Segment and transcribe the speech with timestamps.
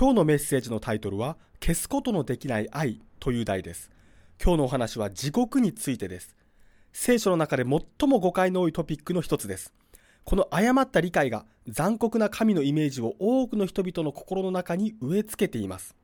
[0.00, 3.90] 今日のメッセージのタイトルは消すことのできない愛という題です。
[4.42, 6.34] 今日のお話は地獄についてです。
[6.90, 9.74] 聖書の中で最も誤解の多いトピックの一つです。
[10.24, 15.94] この誤った理解が残酷な神のイメージを多くの人々の心の中に植え付けています。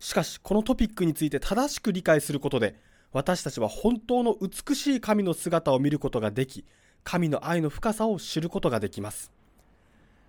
[0.00, 2.74] しかしこのトピックについて正しく理解することで
[3.12, 6.64] 私たちは本当の美しい神の姿を見ることができ
[7.04, 9.30] 神の愛の深さを知ることができます。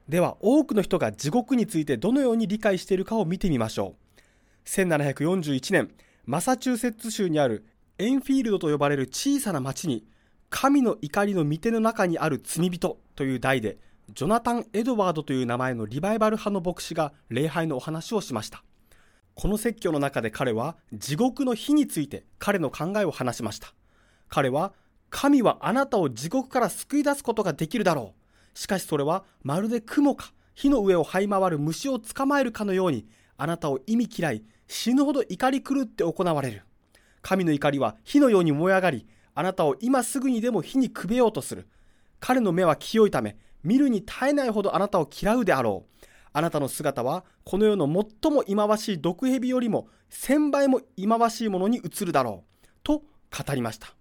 [0.10, 4.20] では多くの人が地獄についてどのように理解しているかを見てみましょう。
[4.68, 5.92] 1741年
[6.26, 7.64] マサチューセッツ州にある
[8.00, 10.04] エンフィールドと呼ばれる小さな町に
[10.50, 13.78] 神の怒りの御手の中にある罪人という題で
[14.14, 18.64] ジョナタン・エドワードという名前のリバイバル派の牧師が礼拝のお話をしました。
[19.36, 23.74] この説教の中で彼は地獄の火について彼の考えを話しました
[24.28, 24.74] 彼は
[25.10, 28.19] 神はあなたを地獄から救い出すことができるだろう。
[28.54, 33.08] しかしそれはまるで雲か火の上を這い回る虫を捕まえるかのように
[33.38, 36.64] あなたを意味嫌い死ぬほど怒り狂って行われる。
[37.22, 41.68] 神の怒りは火のように燃え上がりあなたを今すぐにでも火にくべようとする。
[42.20, 46.06] 彼の目は清いため見るに耐えないほどあなたを嫌うであろう。
[46.32, 52.68] あなたの姿はこの世の最も忌まわしい毒蛇よりも千倍も忌まわしいものに映るだろう。
[52.84, 53.96] と語りました。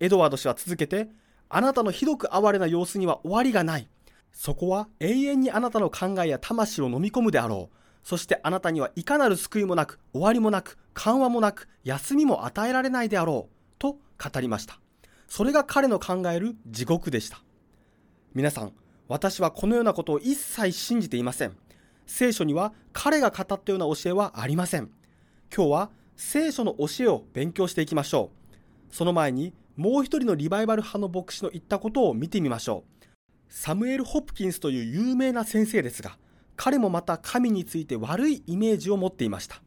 [0.00, 1.08] エドワード氏は続けて
[1.54, 3.86] あなたのひどく哀れな様子には終わりがない。
[4.32, 7.76] そこは永遠にあなたの考えや魂を飲み込むであろう。
[8.02, 13.54] そしてあなたにはいかなる救いもなく、終わりもなく、緩和もなく、休みも与えられないであろう。
[13.78, 14.80] と語りました。
[15.28, 17.42] それが彼の考える地獄でした。
[18.32, 18.72] 皆さん、
[19.06, 21.54] 私はこのようなことを一切信じていません。
[22.06, 24.90] 聖書には彼が語ったような教えはありません。
[25.54, 28.30] 今日は聖書の教えを勉強していきましょ
[28.90, 28.94] う。
[28.94, 33.04] その前にもう一人のリバイバル派の牧師の言ったことを見てみましょう。
[33.48, 36.18] サムエル・ホプキンスという有名な先生ですが、
[36.56, 39.62] 彼もまた神について悪いイメージを持っていました。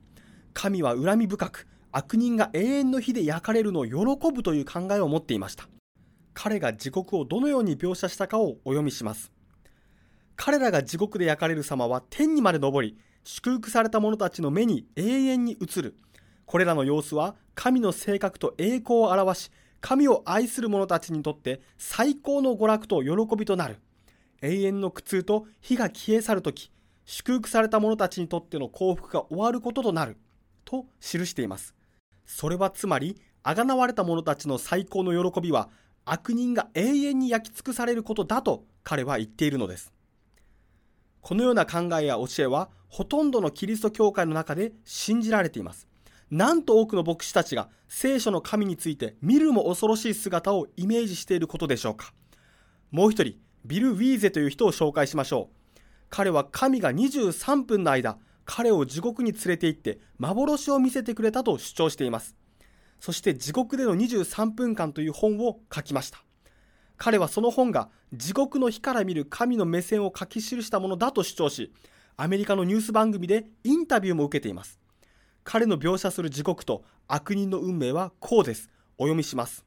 [0.53, 3.93] 神は恨み深く、悪人が永遠の火で焼かれるのを喜
[4.31, 5.67] ぶという考えを持っていました。
[6.33, 9.31] 彼が地獄をどのように描写したかをお読みします。
[10.35, 15.97] 彼らが地獄で焼かれる様は天にまで昇り、祝福された者たちの目に永遠に映る。
[16.45, 19.51] これらの様子は神の性格と栄光を表し、
[19.85, 23.78] 神を愛する者たちにとって最高の娯楽と喜びとなる。
[24.41, 26.72] 永遠の苦痛と火が消え去るとき、
[27.06, 30.18] 祝福された者たちにとっての幸福が終わることとなる。
[30.63, 31.75] と記しています。
[32.25, 35.69] それはつまり、あがなわれた者たちの最高の喜びは、
[36.03, 39.94] 悪人が永遠に焼き尽くされることだと彼は言っているのです。
[41.22, 45.88] このような考えや教えは、ほとんどのキリスト教会の中で信じられています。
[46.31, 52.13] なんと多くの牧師たちが聖書の神について見るも恐ろしい姿をイメージしていることでしょうか。
[52.91, 55.80] もう一人ビル・ウィーゼという人を紹介しましょう。
[56.09, 62.36] 彼は神が23分の間彼を地獄に連れて行って幻を見せてくれたと主張しています。
[63.00, 66.24] そして地獄での23分間という本を書きました。
[66.97, 71.74] 彼はその本が地獄の火から見る神の目線を書き記したものだと主張し
[72.16, 74.80] アメリカのニュース番組でインタビューも受けています。
[75.45, 78.67] 彼の描写する地獄と悪人の運命はこうです。
[78.97, 79.63] お読みします。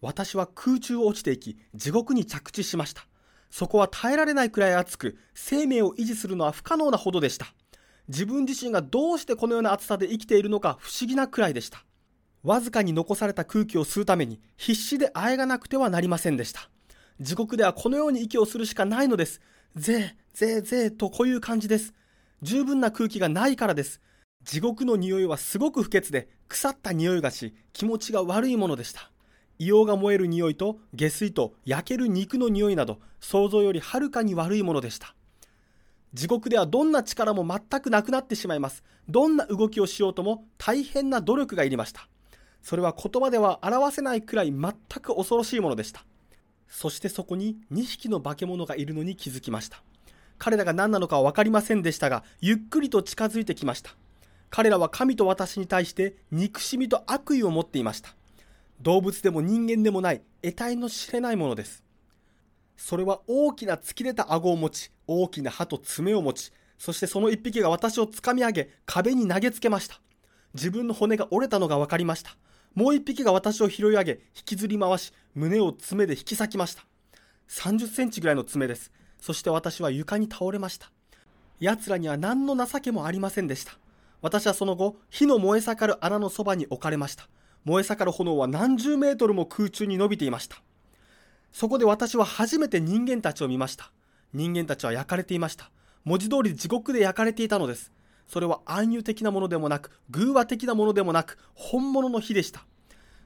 [0.00, 3.06] 私は空中を落ちていき、地獄に着地しました。
[3.50, 7.48] そこは耐えられないくらい暑く、生命を維持するのは不可能なほどでした。
[8.08, 11.84] 自分自身がどうしてこのような暑さで生きているのか不思議なくらいでした。
[12.42, 16.70] わずかに残された空気を吸うために必死であえがなくてはなりませんでした。
[17.20, 19.42] 地獄ではこのように息をするしかないのです。
[19.76, 21.92] ぜー、ぜーぜーとこういう感じです。
[22.40, 24.00] 十分な空気がないからです。
[24.42, 29.10] 地獄の匂いはすごく不潔で腐った匂いがし気持ちが悪いものでした。
[29.58, 35.14] 硫黄が燃える匂いと下水と焼ける肉の匂いなど想像よりはるかに悪いものでした。
[36.14, 38.82] 地獄ではどんな力も全くなくなってしまいます。
[39.08, 42.08] どんな動きをしようとも大変な努力がいりました。
[42.62, 46.04] それは言葉では表せないくらい全く恐ろしいものでした。
[46.66, 49.82] そしてそこに2匹の化け物がいるのに気づきました。
[50.38, 53.94] 彼らが何なのかは分かりませんでしたがゆっくりと近づいてきました。
[54.50, 58.14] 彼らは神と私に対して憎しみと悪意を持っていました。
[58.82, 61.84] 動物でも人間でもない得体の知れないものです。
[62.76, 70.00] それは大きな突き出た顎を持ち、大きな歯と爪を持ち、そしてその一匹が私をつかみ上げ、壁に投げつけました。
[70.54, 72.36] 自分の骨が折れたのが分かりました。
[72.74, 76.84] もう一匹が私を拾い上げ、引きずり回し、胸を爪で引き裂きました。
[77.48, 78.90] 30センチぐらいの爪です。
[79.20, 80.90] そして私は床に倒れました。
[81.60, 83.78] 奴らには何の情けもありませんでした。
[84.22, 87.28] 私はその後、火の燃え盛る穴のそばに置かれました。
[87.64, 90.62] 燃え盛る炎は何十メートルも空中に伸びていました。
[91.52, 93.90] そこで私は初めて人間たちを見ました。
[94.32, 95.70] 人間たちは焼かれていました。
[96.04, 97.92] 文字通り地獄で焼かれていたのです。
[98.26, 102.64] それは暗喩的なものでもなく、偶話的なものでもなく、本物の火でした。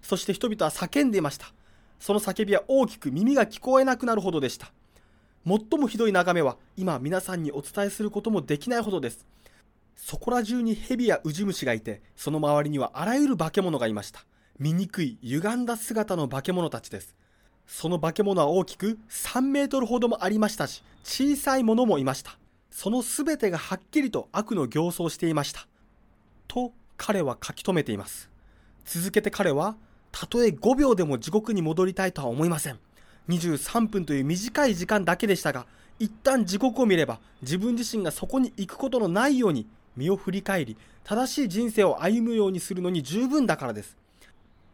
[0.02, 1.52] そして人々は叫んでいました。
[2.00, 4.72] その叫びは大きく耳が聞こえなくなるほどでした。
[5.46, 9.26] 最もひどい眺めは今皆さんにお伝えすることもできないほどです。
[9.96, 14.24] そこら中に蛇やウジ虫がいて、その周りにはあらゆる化け物がいました。
[14.58, 17.14] 醜い、歪んだ姿の化け物たちです。
[17.66, 22.38] その化け物は大きく3メートルほどもありましたし、小さいものもいました。
[22.70, 25.66] そのすべてがはっきりと悪の形相していました。
[26.48, 28.30] と彼は書き留めています。
[28.84, 29.76] 続けて彼は、
[30.12, 32.78] たとえ5秒でも地獄に戻りたいとは思いません。
[33.28, 35.66] 23分という短い時間だけでしたが、
[35.98, 43.96] 一旦地獄を見れば自分自身がそこに行くことのないように身を振り返り、正しい人生を歩むようにするのに十分だからです。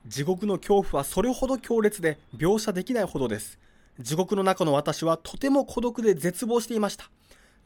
[0.06, 3.58] 地獄の恐怖はそれほど強烈で描写できないほどです。
[3.99, 7.11] 地獄の中の私はとても孤独で絶望していました。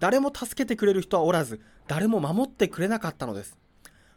[0.01, 3.57] 誰も助けてくれる人はおらず、誰も守ってくれなかったのです。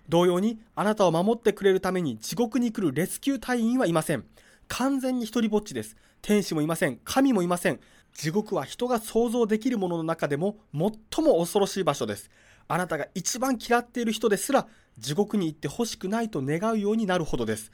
[0.10, 4.25] 同様に、あなたを守ってくれるために地獄に来るレスキュー隊員はいません。
[4.68, 5.95] 完全に一人ぼっちです。
[6.22, 7.00] 天使もいません。
[7.04, 7.80] 神もいません。
[8.13, 12.31] 地獄は人が想像できるものの中でも最も恐ろしい場所です。
[12.68, 14.68] あなたが一番嫌っている人ですら
[14.98, 17.72] 地獄に行ってほしくないと願うようになるほどです。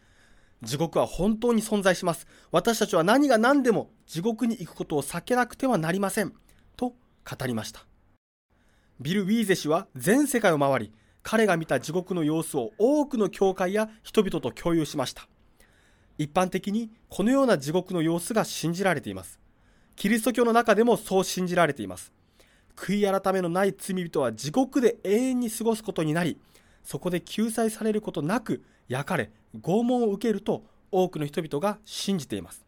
[0.61, 2.27] 地獄は本当に存在します。
[2.51, 6.33] 私たちは何が何でも地獄に行くことを避けなくてはなりません。
[6.77, 6.93] と
[7.29, 7.85] 語りました。
[8.99, 15.27] ビル・ウィーゼ氏は全世界を回り、彼が見た地獄の様子を多くの教会や人々と共有しました。
[16.17, 19.39] 一般的にこのような地獄の様子が信じられています。
[19.95, 22.11] キリスト教の中でもそう信じられています。
[22.75, 26.39] 悔い改めのない罪人は地獄で永遠に過ごすことになり、
[26.83, 29.31] そこで救済されることなく焼かれ、
[29.61, 32.65] 拷問を受けると多くの人々が信じています。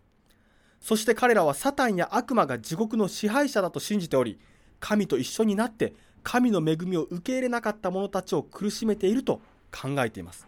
[0.80, 4.40] そして彼らはサタンや悪魔が地獄の支配者だと信じており、
[4.80, 5.94] 神と一緒になって
[6.24, 9.42] 神の恵みを受け入れなかった者たちを苦しめていると
[9.72, 10.48] 考えています。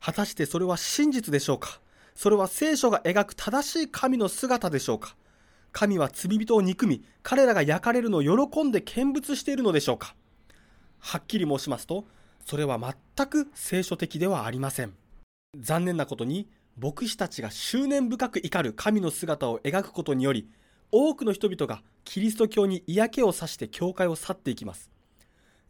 [0.00, 1.80] 果たしてそれは真実でしょうか？
[2.14, 5.16] それは聖書が描く正しい神の姿でしょうか？
[5.74, 10.14] 神は罪人を憎み、彼らが焼かれるのを喜んで見物しているのでしょうか
[11.00, 12.04] はっきり申しますと、
[12.46, 14.94] それは全く聖書的ではありません。
[15.58, 16.48] 残念なことに、
[16.78, 20.48] 牧師たちが執念深く怒る神の姿を描くことにより、
[20.92, 24.90] 多くの人々がキリスト教に嫌気をさして教会を去っていきます。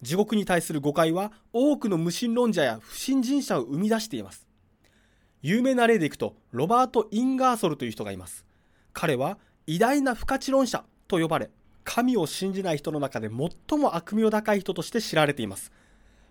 [0.02, 4.46] 地獄に対する誤解は多くの無神論者や不信心者を生み出しています。
[5.40, 8.44] 有名な例でいくと、ロバート・インガーソルという人がいます。
[8.92, 11.50] 彼は偉大な不可知論者と呼ばれ、
[11.84, 15.72] 神を信じない人の中で最も悪名高い人として知られています。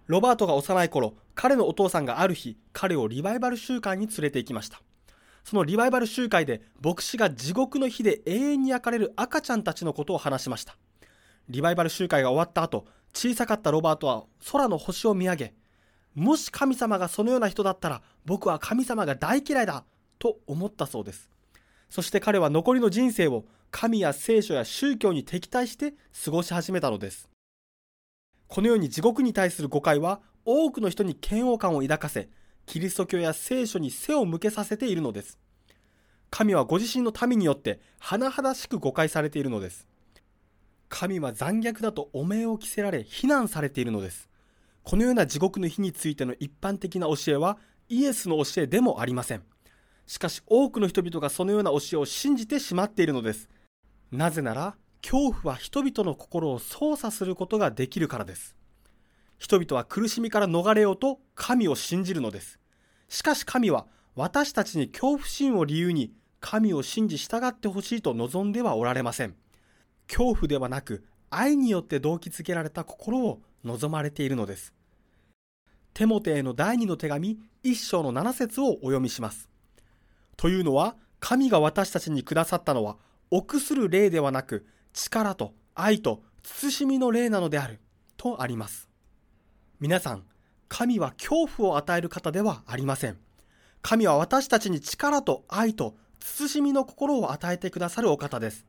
[0.07, 4.81] ロバートが幼い頃、彼のお父さんがある日、彼をリバイバル集会に連れて行きました。
[5.44, 10.77] そのリバイバル集会で、牧師が地獄の火で永遠に焼かれる赤ちゃんたちのことを話しました。
[11.50, 15.53] リバイバル集会が終わった後、小さかったロバートは空の星を見上げ、
[16.15, 19.83] もし神様がそのような人だったら、僕は神様が大嫌いだ
[20.19, 21.32] と思ったそうです。
[21.94, 25.94] そして彼は残りの人生を神や聖書や宗教に敵対して
[26.25, 27.30] 過ごし始めたのです。
[28.48, 32.30] このように地獄に対する誤解は多くの人に嫌悪感を抱かせ、
[32.66, 35.38] キリスト教や聖書に背を向けさせているのです。
[36.31, 39.88] 神はご自身の民によって甚だしく誤解されているのです。
[40.90, 44.30] 神は残虐だと汚名を着せられ非難されているのです。
[44.81, 49.44] このような地獄の日についての一般的な教えはイエスの教えでもありません。
[50.06, 53.50] しかし多くの人々がそのような教えを信じてしまっているのです。
[54.12, 58.56] なぜなら、恐怖は人々の心を操作することができるからです。
[59.38, 62.60] 人々は苦しみから逃れようと神を信じるのです。
[63.10, 69.36] しかし神は私たちに恐怖心を理由に神を信じ従ってほしいと望んではおられません。
[70.07, 74.74] 恐怖ではなく愛によって動機づけられた心を望まれているのです。
[75.94, 79.53] テモテへの第二の手紙一章の七節をお読みします。
[80.37, 82.97] というのは、神が私たちにくださったのは、
[83.31, 87.80] 臆する霊ではなく、力と愛と慎みの霊なのである、
[88.18, 88.90] とあります。
[89.80, 90.23] 皆さん、
[90.69, 93.18] 神は恐怖を与える方ではありません。
[93.81, 98.66] 神は私たちに力と愛と慎みの心を与えてくださるお方です。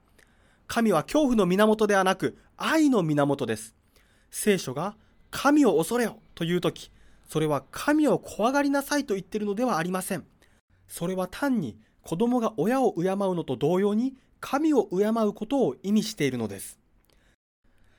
[0.67, 3.75] 神は恐怖の源ではなく愛の源です。
[4.31, 4.97] 聖書が
[5.31, 6.91] 神を恐れよというとき、
[7.29, 10.25] それは神を怖がりなさいと言っているのではありません。
[10.89, 16.79] それは単に子供が親を敬うのと同様に神を敬うことを意味しているのです。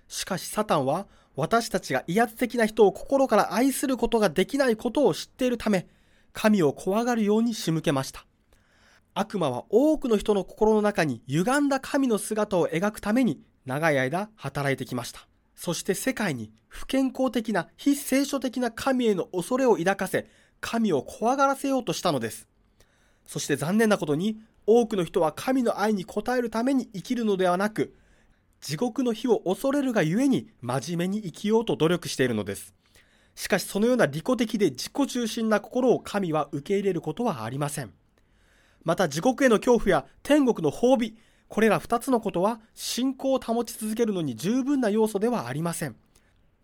[0.08, 5.88] しかしサタンは私たちが威圧的な人を心から愛することができないことを知っているため、
[6.34, 8.26] 神を怖がるように仕向けました。
[9.14, 15.28] 悪魔は多くの人の心の中に歪んだ神の姿を描くために長い間働いてきました。
[15.56, 20.28] そして世界に不健康的な非聖書的な神への恐れを抱かせ、
[20.60, 22.48] 神を怖がらせようとしたのです。
[23.26, 27.96] そして残念なことに、多くの人は神の愛に応えるために生きるのではなく、
[28.62, 32.74] 地獄の火を恐れるがゆえに真面目に生きようと努力しているのです。
[33.36, 37.94] しかしそのような利己的で自己中心な心を神は受け入れることはありません。
[38.84, 41.18] また地獄への恐怖や天国の褒美、
[41.48, 45.96] これら2つのことは信仰を保ち続けるのに十分な要素ではありません。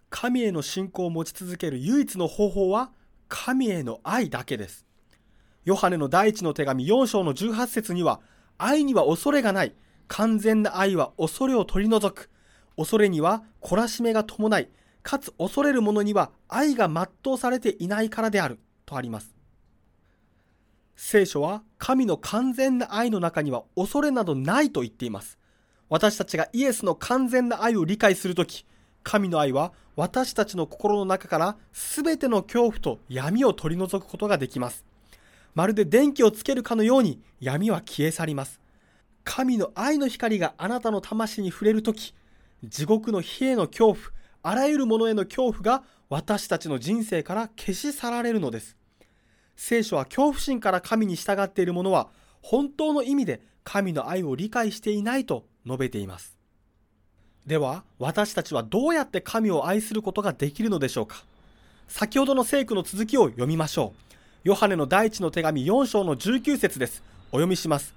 [0.09, 2.91] 神への信仰を持ち続ける唯一の方法は
[3.27, 4.85] 神への愛だけです。
[5.65, 8.19] ヨハネの第一の手紙4章の18節には、
[8.57, 9.75] 愛には恐れがない。
[10.07, 12.29] 完全な愛は恐れを取り除く。
[12.75, 14.69] 恐れには懲らしめが伴い、
[15.03, 18.59] かつ恐れる者には愛が全うされていないからである。
[18.85, 19.33] とあります。
[20.95, 25.39] 聖書は神の完全な愛の中には恐れなどないと言っています。
[25.89, 28.65] 私たちがイエスの完全な愛を理解するとき、
[29.03, 34.85] 神の愛は私たちの心の中から全ての恐怖と闇を取り除くことができます。
[35.53, 38.59] まるで電気をつけるかのように闇は消え去ります。
[39.23, 42.13] 神の愛の光があなたの魂に触れるとき、
[42.63, 43.97] 地獄の火への恐怖、
[44.43, 48.75] あらゆるものへの恐怖が私たちの人生から消し去られるのです。
[49.55, 52.09] 聖書は恐怖心から神に従っている者は
[52.41, 56.37] 本当の意味で神の愛を理解していないと述べています。
[57.45, 61.23] では、私たちはどうやって神を愛することができるのでしょうか
[61.87, 64.11] 先ほどの聖句の続きを読みましょう。
[64.43, 67.03] ヨハネの第一の手紙4章の19節です。
[67.27, 67.93] お読みします。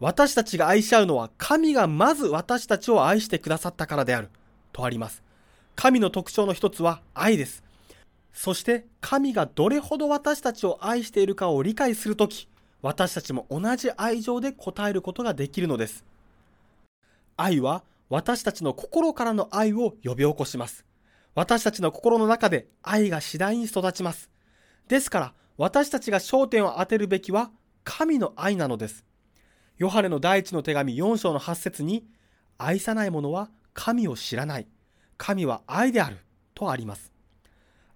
[0.00, 4.30] 私たちが愛し合うのは神がまず私たちを愛してくださったからである。
[4.72, 5.22] とあります。
[5.74, 7.62] 神の特徴の一つは愛です。
[8.32, 12.48] そして神がどれほど私たちを愛しているかを理解するとき、
[12.80, 16.06] 私たちも同じ愛情で応えることができるのです。
[17.36, 20.86] 愛は私たちの心からの愛を呼び起こします。
[21.34, 24.30] 私たちの心の中で愛が次第に育ちます。
[24.88, 27.50] ですから私たちが焦点を当てるべきは
[27.84, 29.04] 神の愛なのです。
[29.78, 32.06] ヨハネの第一の手紙4章の8節に、
[32.58, 34.66] 愛さない者は神を知らない。
[35.16, 36.18] 神は愛である。
[36.54, 37.12] とあります。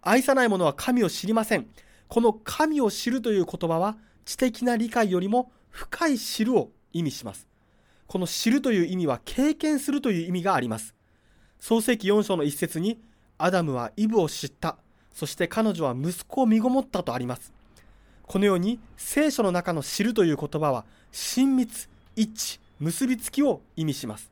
[0.02, 1.66] 愛さない者は神を知りません。
[2.08, 7.48] この神を知るという言葉は、知的な理解よりも深い知るを意味します。
[8.06, 10.94] この知るという意味は経験するという意味があります。
[11.58, 13.00] 創世記4章の一節に、
[13.38, 14.78] アダムはイブを知った。
[15.12, 17.52] そして彼女は息子を身ごもったとあります。
[18.26, 24.30] このように聖書の中の知るという言葉は親密、一致、結びつきを意味します。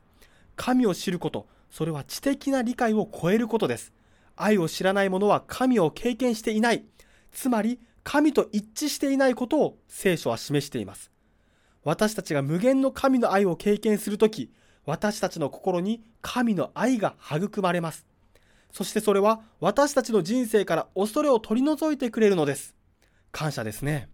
[0.55, 3.93] 神を知ること、それは知的な理解を超えることです。
[4.35, 6.85] 愛を知らない者は神を経験していない。
[7.31, 11.11] つまり、神と一致していないことを聖書は示しています。
[11.83, 14.51] 私たちが無限の神の愛を経験するとき、
[14.85, 18.08] 私たちの心に神の愛が育まれます。
[18.71, 22.75] そしてそれは私たちの人生から恐れを取り除いてくれるのです。
[23.31, 24.09] 感謝ですね。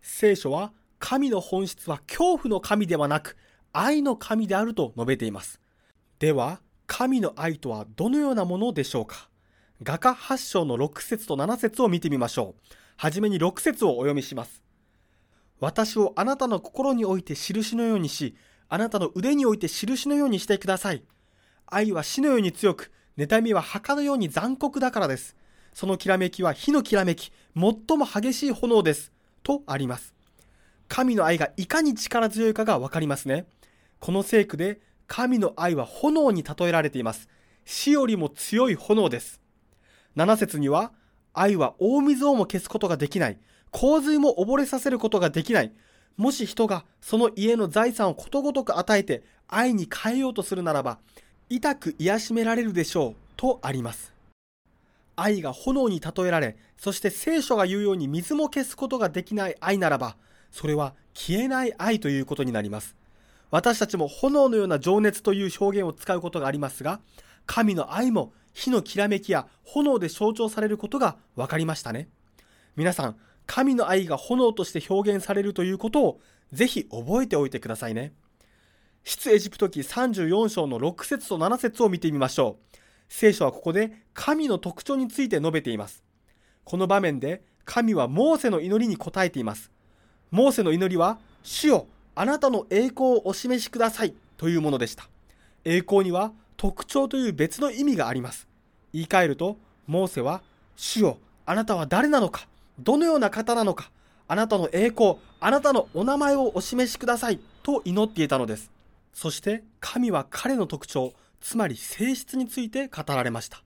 [0.00, 3.36] 聖書は神の本質は恐怖の神ではなく
[3.72, 5.60] 愛の神であると述べています。
[6.18, 9.28] では、神の愛とはどのようなものでしょうか？
[9.82, 12.74] 画家8章の6節と7節を見てみましょう。
[12.96, 14.62] はじめに6節をお読みします。
[15.58, 18.36] 私をあなたの心において印のようにし、
[18.68, 21.02] あなたの腕において印のようにしてください。
[21.66, 25.36] 愛は死のように強く、妬みは墓のように残酷だからです。
[25.74, 29.12] そのきらめきは火のきらめき、最も激しい炎です。
[29.42, 30.14] とあります。
[30.88, 33.46] 神の愛がいかに力強いかがわかりますね。
[33.98, 37.28] この聖句で神の愛は炎に例えられています。
[37.64, 39.40] 死よりも強い炎です。
[40.16, 40.92] 7節には、
[41.32, 43.38] 愛は大水をも消すことができない。
[43.70, 45.72] 洪水も溺れさせることができない。
[46.16, 50.98] もし人がその家の財産をことごとく与えて愛に変えようとするならば、
[51.54, 53.14] 痛く癒しめられるでしょう。
[53.36, 54.14] とあります。
[55.16, 60.16] 愛が炎に例えられ、そして聖書が言うように水も消すことができない愛ならば、
[60.50, 62.96] それは消えない愛ということになります。
[63.50, 67.00] 私たちも炎のような情熱という表現を使うことがありますが、
[67.44, 72.08] 神の愛も火のきらめきや炎で象徴されることが分かりましたね。
[72.76, 78.14] 皆さん、神の愛が炎として表現されるということをぜひ覚えておいてくださいね。
[79.04, 82.76] 出エジプト記34章の6節と7節を見てみましょう。
[83.08, 86.04] 聖書はここで神の特徴について述べています。
[86.64, 89.70] この場面で神はモーセの祈りに応えています。
[90.30, 95.08] モーセの祈りは、主よ、あなたの栄光をお示しくださいというものでした。
[95.64, 98.48] 栄光には特徴という別の意味があります。
[98.92, 100.42] 言い換えると、モーセは、
[100.76, 102.46] 主よ、あなたは誰なのか、
[102.78, 103.90] どのような方なのか、
[104.26, 108.71] あなたの栄光、あなたのお名前をお示しくださいと祈っていたのです。
[109.12, 113.62] そして神は彼の特徴、つまり性質について語られました。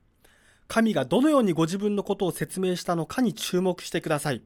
[0.67, 4.43] 神がどのようにご自分のことを説明したのかに注目してください。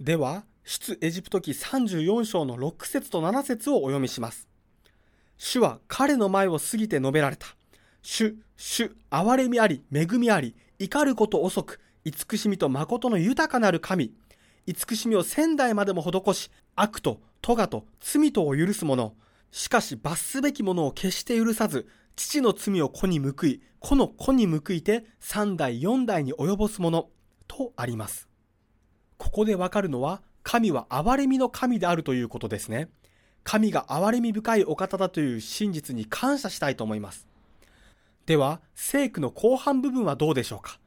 [0.00, 4.48] では、出エジプト記34章の6節と7節をお読みします。
[5.38, 7.46] 主は彼の前を過ぎて述べられた。
[8.02, 14.12] 主、主、憐れみあり、恵みあり、怒ること遅く、慈しみと誠の豊かなる神。
[14.66, 19.14] 慈しみを仙台までも施し、悪と咎と罪とを許す者。
[19.50, 27.08] しかし罰すべき者を決して許さず、父の罪を子に報い、子の子に報いて三代四代に及ぼす者
[27.46, 28.28] とあります。
[29.18, 32.88] ここでわかるのは、神は憐れみの神であるということですね。
[33.44, 37.26] 神が憐れみ深いお方だという真実に感謝したいと思います。
[38.26, 40.78] では、聖句の後半部分はどうでしょうか？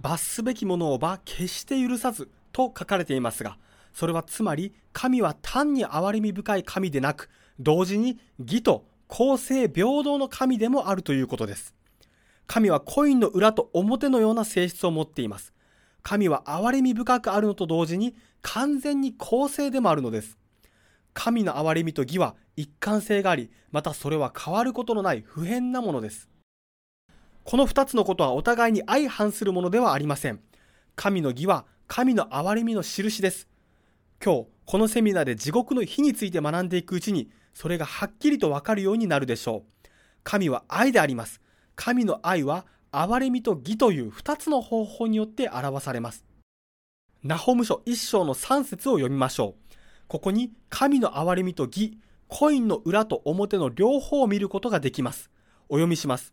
[0.00, 3.56] 罰すべきものをば決して許さずと書かれていますが、
[3.94, 11.74] それはつまり神は単に憐れみ深い神でなく、同時に義と公正平等の神でもあるということです。
[12.46, 15.52] 神はコインの裏と表のような性質を持っています。
[16.02, 20.38] 神は憐れみ深くあるのと同時に完全に公正でもあるのです。
[21.14, 26.28] 神の憐れみと義は一貫性があり、またそれは変わることのない普遍なものです。
[27.44, 30.40] この二つのことはお互いに相反するものではありません。
[30.96, 33.48] 神の義は神の憐れみの印です。
[34.24, 39.88] 今日、このセミナーで地獄の火について学んでいくうちに、それがはっきりとわかるようになるでしょう。
[40.22, 41.40] 神は愛であります。
[41.74, 46.24] 神の愛は憐れみと義という二つの方法によって表されます。
[47.24, 49.74] ナホム書一章の三節を読みましょう。
[50.06, 51.98] ここに神の憐れみと義、
[52.28, 55.32] コインの裏と表の両方を見ることができます。
[55.68, 56.32] お読みします。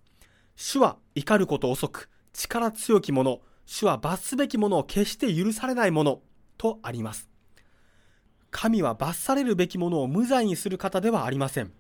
[0.56, 6.22] 主は怒ること遅く、力強き者、主は罰すべき者を決して許されない者、
[6.60, 7.29] とあります。
[8.52, 11.72] 神は罰されるべきものを無罪にする方ではありません。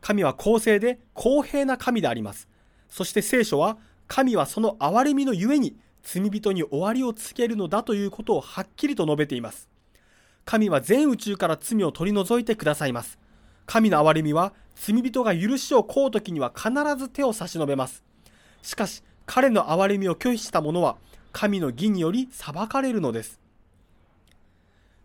[0.00, 2.48] 神は公正で公平な神であります。
[2.88, 9.68] そして聖書は、神はその憐れみのゆえに罪人に終わりをつけるのだということをはっきりと述べています。
[10.44, 13.18] 神は全宇宙から罪を取り除いてくださいます。
[13.66, 18.02] 神の憐れみは罪人が許しを請う時には必ず手を差し伸べます。
[18.62, 20.96] しかし、彼の憐れみを拒否した者は、
[21.32, 23.38] 神の義により裁かれるのです。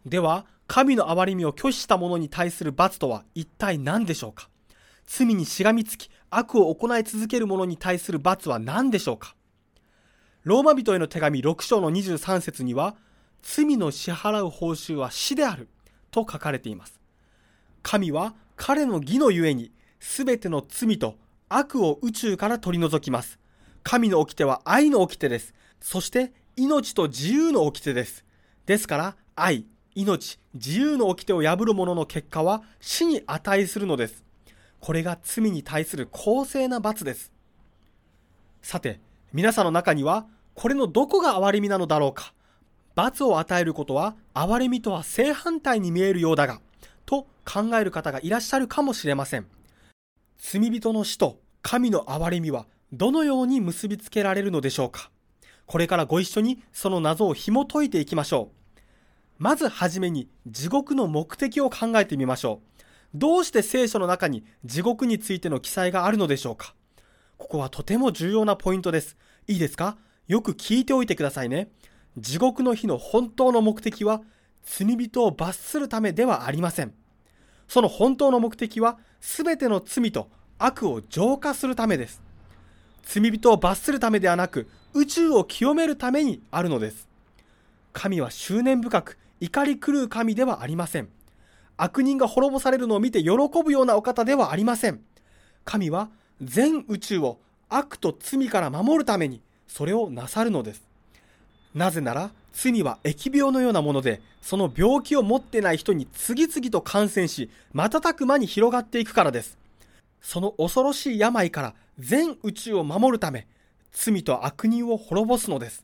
[0.06, 4.49] では、神の憐れみを拒否した者に対する罰とは一体何でしょうか？
[5.06, 9.36] 罪にしがみつき、悪を行い続ける者に対する罰は何でしょうか？
[10.43, 12.95] ローマ人への手紙6章の23節には、
[13.41, 15.67] 罪の支払う報酬は死である
[16.12, 16.99] と書かれています。
[17.82, 21.15] 神は彼の義のゆえに、すべての罪と
[21.49, 23.39] 悪を宇宙から取り除きます。
[23.84, 25.54] 神の掟は愛の掟です。
[25.82, 28.23] そして命と自由の掟です。
[28.65, 34.23] ですから愛、命、自由の掟を破る者の結果は死に値するのです。
[34.79, 37.32] これが罪に対する公正な罰です。
[38.62, 38.99] さて、
[39.34, 40.25] 皆さんの中には、
[40.56, 42.34] これのどこが憐れみなのだろうか。
[42.95, 46.60] 罰を与えることは、憐れみとは正反対に見えるようだが、
[47.06, 49.47] と考える方がいらっしゃるかもしれません。
[50.38, 55.10] 罪人の死と神の憐れみはどのように結びつけられるのでしょうか
[55.65, 58.62] これからご一緒にその謎を紐解いていきましょう。
[59.43, 62.79] まずはじめに地獄の目的を考えてみましょう。
[63.13, 66.73] どうして聖書の中に地獄についての記載があるのでしょうか
[67.38, 69.17] ここはとても重要なポイントです。
[69.49, 69.97] いいですか？
[70.29, 71.67] よく聞いておいてくださいね。
[72.17, 74.21] 地獄の日の本当の目的は
[74.63, 76.93] 罪人を罰するためではありません。
[77.67, 82.21] その本当の目的は全ての罪と悪を浄化するためです。
[83.03, 87.10] 罪人を罰するためではなく、宇宙を清めるためにあるのです。
[87.91, 91.10] 神は執念深く、怒り狂う神ではありません。
[91.75, 95.01] 悪人が滅ぼされるのを見て喜ぶようなお方ではありません。
[95.65, 96.10] 神は
[96.41, 100.84] 全宇宙を悪と罪から守るためにそれをなさるのです。
[101.75, 109.58] なぜなら罪は疫病のようなもので、その病気を持ってない人に次々と感染し、瞬く間に広がっていくからです。
[110.21, 113.47] その恐ろしい病から全宇宙を守るため、
[113.91, 115.84] 罪と悪人を滅ぼすのです。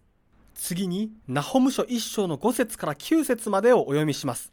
[0.60, 4.52] 次に、ナホム書1章の5節から9節までをお読みします。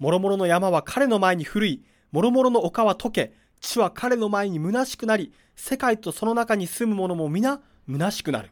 [0.00, 8.50] 諸々の山は彼の前に古い、諸々の丘は溶け、地は彼の前に虚しくなり、世界とその中に住む者も皆虚しくなる。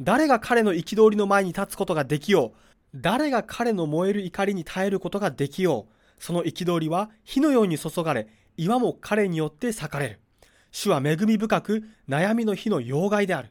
[0.00, 2.58] 誰が彼の憤りの前に立つことができよう。
[2.94, 5.92] 誰が彼の燃える怒りに耐えることができよう。
[6.18, 8.26] その憤りは火のように注がれ、
[8.56, 10.20] 岩も彼によって裂かれる。
[10.72, 13.50] 主は恵み深く悩みの日の要害である。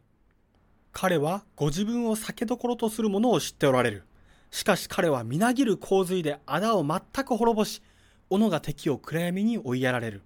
[0.98, 4.04] 彼はご自分を酒どころとするものを知っておられる。
[4.50, 7.82] しかし彼はみなぎる洪水で穴を全く滅ぼし、
[8.30, 10.22] 斧が敵を暗闇に追いやられる。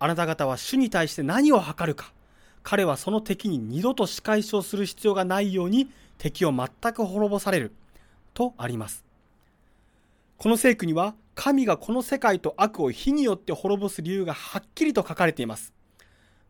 [0.00, 2.12] あなた方は主に対して何を図るか。
[2.64, 7.72] 彼はその敵に二度と仕返しをする必要がないように敵を全く滅ぼされる。
[8.34, 9.04] とあります。
[10.38, 15.72] この聖句には神がこの世界と悪を火によって滅ぼす理由がはっきりと書かれています。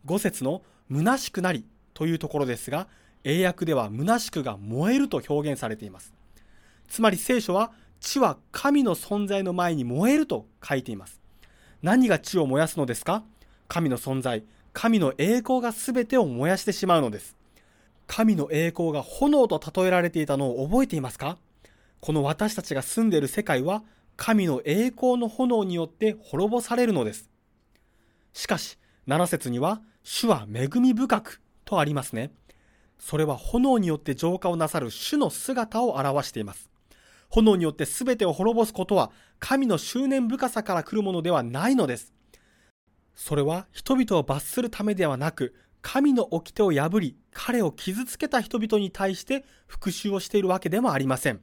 [0.07, 2.88] 五節の虚しくなりというところですが、
[3.24, 6.12] 英訳では虚しくが燃えると表現されています。
[6.88, 11.20] つまり聖書は地は神の存在の前に燃えると書いています。
[11.83, 13.22] 何が地を燃やすのですか？
[13.68, 17.37] 神の存在、神の栄光が全てを燃やしてしまうのです。
[18.06, 21.38] 神の栄光が炎と例えられていたのを覚えていますか？
[22.00, 23.83] この私たちが住んでいる世界は
[24.16, 27.30] 神の栄光の炎によって滅ぼされるのです。
[28.33, 32.30] しかし、7節には、主は恵み深くとありますね。
[33.00, 36.70] それは炎によって浄化をなさる主の姿を表しています。
[37.30, 42.12] 炎によって全てを滅ぼすことは神の執念深さから来るものではないのです。
[43.14, 51.40] それは人々を罰するためではなく、神の掟を破り、彼を傷つけた人々に対して復讐をしているわけでもありません。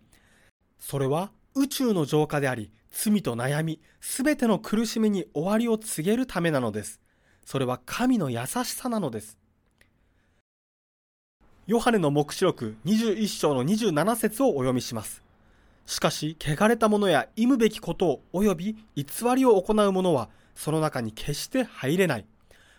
[0.79, 6.99] それは宇宙の浄化であり、罪と悩み、すべての苦しみに終わりを告げるためなのです。
[7.45, 9.37] それは神の優しさなのです。
[11.67, 15.21] ヨハネの目視録21章の27節をお読みします。
[15.85, 22.25] しかし、汚れた者や忌むべきことを及び偽りを行う者は、その中に決して入れない。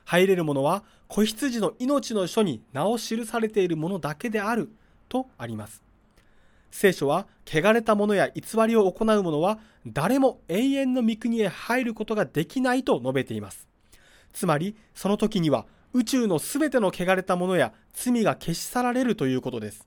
[0.07, 4.71] 入れる者は、子羊の命の書に名を記されているものだけである、
[5.11, 5.83] とあります。
[6.71, 13.69] 聖書は、汚れた者や偽りを行う者は、誰も永遠の御国へ入ることができないと述べています。
[14.33, 19.87] つまり、その時には、宇宙のすべての汚れた者や罪が消し去られるということです。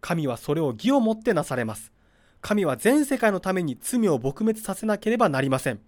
[0.00, 1.92] 神はそれを義をもってなされます。
[2.40, 5.80] 神は全世界のために罪を撲滅させなければなりません。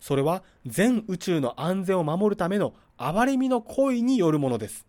[0.00, 4.86] それは全宇宙の安全を守るための憐れみの行為によるものです。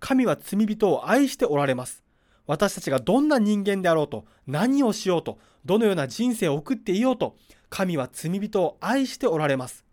[0.00, 2.02] 神は罪人を愛しておられます。
[2.46, 7.36] 私たちがどんな人間であろうと、何をしようと、どのような人生を送っていようと、
[7.70, 9.84] 神は罪人を愛しておられます。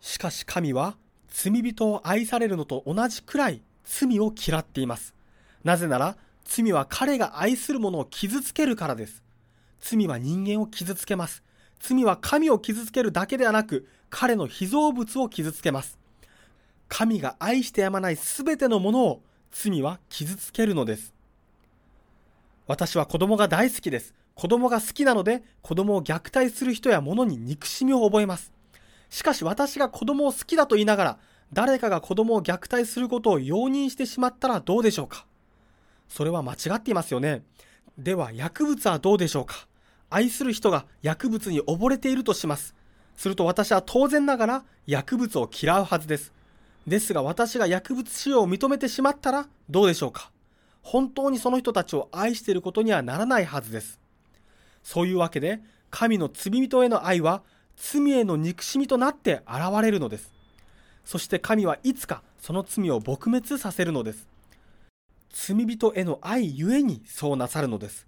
[0.00, 0.96] しかし神は
[1.32, 5.14] 罪人を愛されるのと同じくらい罪を嫌っています。
[5.64, 9.22] なぜなら罪は彼が愛する者を傷つけるからです。
[9.80, 11.42] 罪は人間を傷つけます。
[11.80, 15.98] 罪は神を傷つけるだけではなく、彼の被造物を傷つけます。
[16.88, 21.12] 神が愛してやまないすべてのものを罪は傷つけるのです。
[22.66, 24.14] 私は子供が大好きです。
[24.34, 28.52] 子供が好きなので、子供を虐待する人や物に憎しみを覚えます。
[29.12, 31.18] しかし私が子供を好きだと言いながら、
[31.52, 35.26] 誰かが子供を虐待することを容認してしまったらどうでしょうか？
[36.08, 37.42] それは間違っていますよね。
[37.98, 39.68] では薬物はどうでしょうか？
[40.08, 42.74] 愛する人が薬物に溺れているとします。
[43.14, 46.32] すると私は当然ながら薬物を嫌うはずです。
[46.86, 50.30] ですが私が薬物使用を認めてしまったらどうでしょうか？
[50.80, 54.00] 本当にその人たちを愛していることにはならないはずです。
[54.82, 57.42] そういうわけで神の罪人への愛は
[57.76, 60.32] 罪への憎しみとなって現れるのです。
[61.04, 64.26] そして神はいつかその罪を撲滅させるのです。
[65.30, 68.06] 罪人への愛ゆえにそうなさるのです。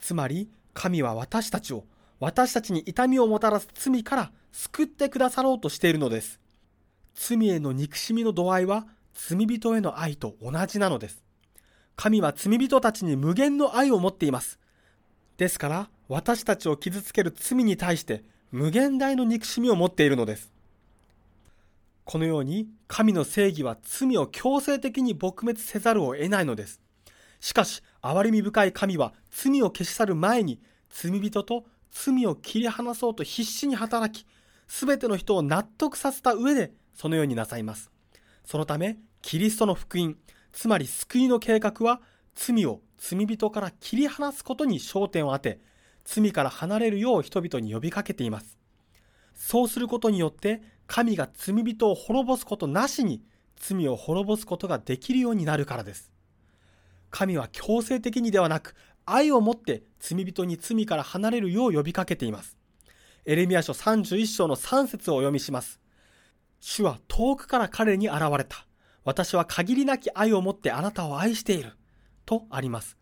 [0.00, 1.84] つまり、神は私たちを、
[2.20, 6.40] 私たちに痛みをもたらす罪から救ってくださろうとしているのです。
[7.14, 11.22] 罪への憎しみの度合いは罪人への愛と同じなのです。
[11.96, 14.58] 神は罪人たちに無限の愛を持っています。
[15.36, 18.24] ですから、私たちを傷つける罪に対して
[18.54, 20.52] 無限大の憎しみを持っているのです。
[22.04, 26.80] このように神の正義は罪を強制的に撲滅せざるを得ないのです。
[27.40, 34.24] しかし、憐れみ深い神は罪を消し去る前に罪人と罪を切り離そうと必死に働き、
[34.68, 37.90] すべての人を納得させた上でそのようになさいます。
[38.44, 40.16] そのため、キリストの福音、
[40.52, 42.00] つまり救いの計画は
[42.36, 45.58] 罪を罪人から切り離すことに焦点を当て、
[46.04, 48.58] 罪から離れるよう人々に呼びかけています。
[49.34, 53.22] そうすることによって神が罪人を滅ぼすことなしに
[53.56, 56.10] 罪を滅ぼすことができるようになるからです。
[57.10, 58.74] 神は強制的にではなく
[59.06, 62.56] 愛を持って罪人に罪から離れるよう呼びかけています。
[63.24, 65.80] エレミア書31章の3節をお読みします。
[66.60, 68.66] 主は遠くから彼に現れた。
[69.04, 71.72] 私は限りなき愛を持ってあなたを愛している。
[72.26, 72.96] とあります。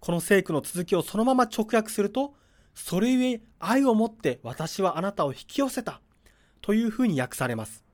[0.00, 2.34] この聖句の続きをそのまま直訳すると、
[2.76, 6.00] それゆえ愛を持って私はあなたを引き寄せた。
[6.66, 7.84] というふうに訳されます。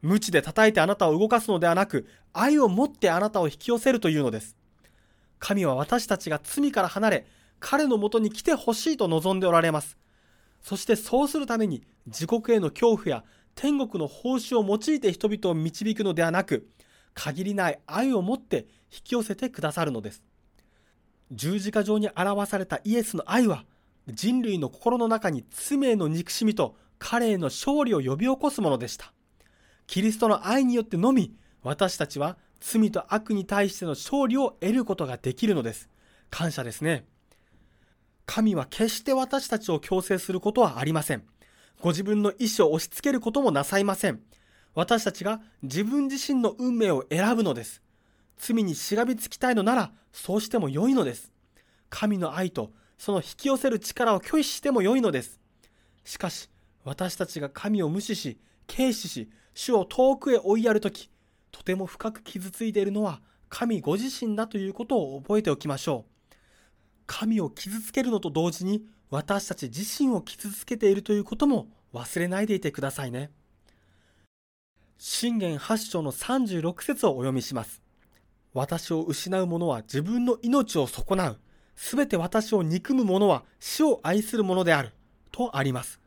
[0.00, 4.56] 無知で叩いてあなたを動かすのではなく、愛を持ってあなたを引き寄せるというのです。
[5.38, 7.26] 神は私たちが罪から離れ、
[7.60, 9.98] 彼のもとに来てほしいと望んでおられます。
[10.62, 16.66] そしてそうするために、自国への恐怖や天国の報酬を用いて人々を導くのではなく、
[17.12, 20.22] 限りない愛を持って引き寄せてくださるのです。
[21.30, 23.64] 十字架上に表されたイエスの愛は、
[24.08, 29.12] 人類の心の中に罪への憎しみと彼への勝利を呼び起こすものでした。
[29.86, 35.88] キリストの愛によってのみ、私たちは罪と悪に対しての勝利を得ることができるのです。
[36.30, 37.06] 感謝ですね。
[38.26, 41.22] 神は決して私たちを強制することはありません。
[41.80, 44.20] ご自分の意志を押し付けることもなさいません。
[44.74, 47.82] 私たちが自分自身の運命を選ぶのです。
[48.38, 51.32] 罪にしがみつきたいのなら、そうしても良いのです。
[51.88, 55.40] 神の愛とその引き寄せる力を拒否しても良いのです。
[56.04, 56.48] しかし、
[56.84, 61.10] 私たちが神を無視し、軽視し、主を遠くへ追いやるとき、
[61.50, 66.34] とても深く傷ついているのは神ご自身だということを覚えておきましょう。
[67.06, 73.30] 神を傷つけるのと同時に私たち自身を傷つけているということも忘れないでいてくださいね。
[74.98, 77.80] 信玄8章の36節をお読みします。
[78.52, 81.40] 私を失う者は自分の命を損なう。
[81.76, 84.92] すべて私を憎む者は死を愛する者である。
[85.30, 86.00] とあります。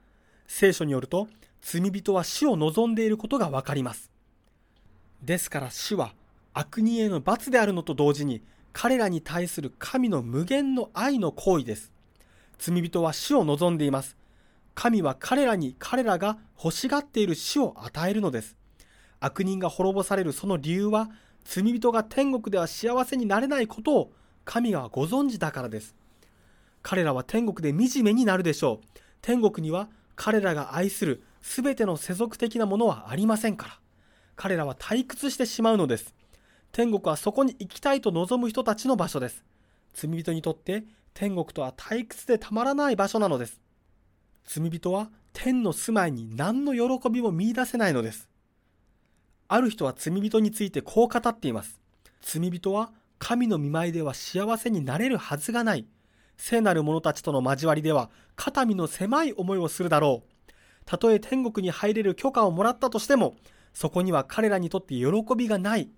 [0.47, 1.27] 聖書によると、
[1.61, 4.09] 罪人は死を望んでいることがわかります。
[5.21, 6.13] ですから死は
[6.53, 8.41] 悪人への罰であるのと同時に、
[8.73, 11.91] 彼らに対する神の無限の愛の行為です。
[12.57, 14.17] 罪人は死を望んでいます。
[14.73, 18.57] 神は彼らに彼らが欲しがっている死を与えるのです。
[19.19, 21.09] 悪人が滅ぼされるその理由は、
[21.45, 24.11] 罪人が天国では幸せになれないことを
[24.49, 25.93] 神がご存知だからです。
[26.81, 28.99] 彼らは天国で惨めになるでしょう。
[29.21, 33.79] 天国には彼らが愛する全ての世俗的なものはありませんから。
[34.35, 36.15] 彼らは退屈してしまうのです。
[36.71, 39.43] 天国はそこに行きたいと望む人たちの場所です。
[39.93, 40.83] 罪人にとって
[41.13, 43.61] 天国とは退屈でたまらない場所なのです。
[44.45, 48.27] 罪人は天の住まいに何の喜びも見いだせないのです。
[49.47, 51.79] ある人は罪人についてこう語っています。
[52.23, 55.85] 罪人は神の見舞いでは幸せになれるはずがない。
[56.37, 60.51] 聖なる者たちとの交わりでは肩身の狭い思いをするだろう。
[60.85, 63.35] たとえ天国に入れる許可をもらったとしても、
[63.73, 65.05] そこには彼らにとって喜
[65.37, 65.89] びがない。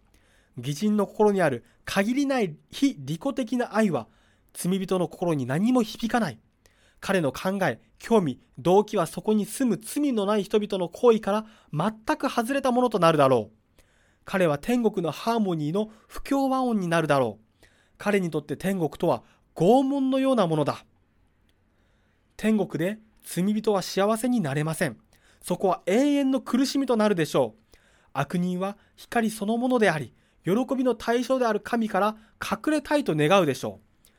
[0.57, 4.07] 義人の心にある限りない非利己的な愛は
[4.53, 6.39] 罪人の心に何も響かない。
[6.99, 13.60] 彼の考え、興味、動機はそこに住む罪のない人々の行為から全く外れたものとなるだろう。
[14.25, 17.65] 彼は天国のハーモニーの不協和音になるだろう。
[17.97, 19.23] 彼にとって天国とは
[19.55, 20.85] 拷問のようなものだ。
[22.37, 24.97] 天国で罪人は幸せになれません。
[25.41, 27.77] そこは永遠の苦しみとなるでしょう。
[28.13, 34.09] 悪人は光そのものであり、喜びの対象である神から隠れたいと願うでしょう。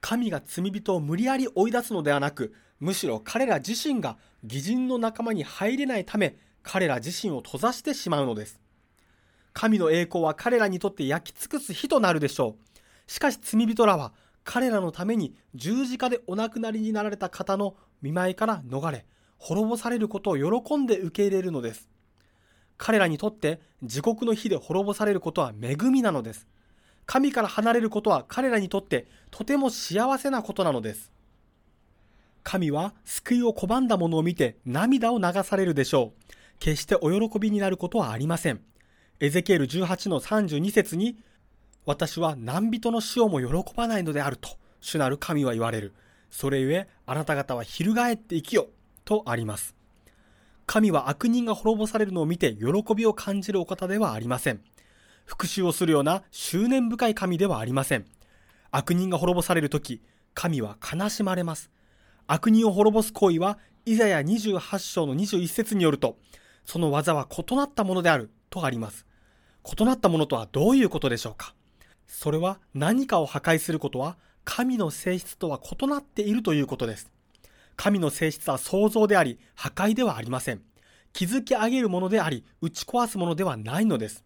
[0.00, 8.60] 神が罪人を無理やり追い出すのではなく、むしろ彼ら自身が義人の仲間に入れないため、彼ら自身を閉ざしてしまうのです。
[9.60, 13.12] 神の栄光は彼らにとって焼き尽くす日となるでしょう。
[13.12, 19.04] しかし罪人らは彼らのために十字架でお亡くなりになられた方の見舞いから逃れ、
[19.36, 21.90] 滅ぼされることを喜んで受け入れるのです。
[22.78, 26.48] 彼らにとって地獄の火で滅ぼされることは恵みなのです。
[27.04, 31.12] 神から離れることは彼らにとってとても幸せなことなのです。
[32.42, 36.32] 神は救いを拒んだ者を見て涙を流されるでしょう。
[36.58, 38.69] 決してお喜びになることはありません。
[39.22, 41.14] エゼキエル18の32節に、
[41.84, 44.48] 私は何人の死をも喜ばないのであると、
[44.80, 45.92] 主なる神は言われる。
[46.30, 48.68] それゆえ、あなた方は翻って生きよ、
[49.04, 49.74] とあります。
[50.64, 54.62] 神は悪人が滅ぼされるのを見て喜びを感じるお方ではありません。
[55.26, 58.06] 復讐をするような執念深い神ではありません。
[58.70, 60.00] 悪人が滅ぼされるとき、
[60.32, 61.70] 神は悲しまれます。
[62.26, 66.16] 悪人を滅ぼす行為は、イザヤ28章の21節によると、
[66.64, 69.09] その技は異なったものであるとあります。
[69.64, 71.54] 異なったものとはどういうことでしょうか？
[72.06, 77.10] それは何かを破壊することは神の性質とは異なっているということです。
[77.76, 80.62] 神の性質は創造であり破壊ではありません。
[81.12, 84.24] 築き上げるものであり打ち壊すものではないのです。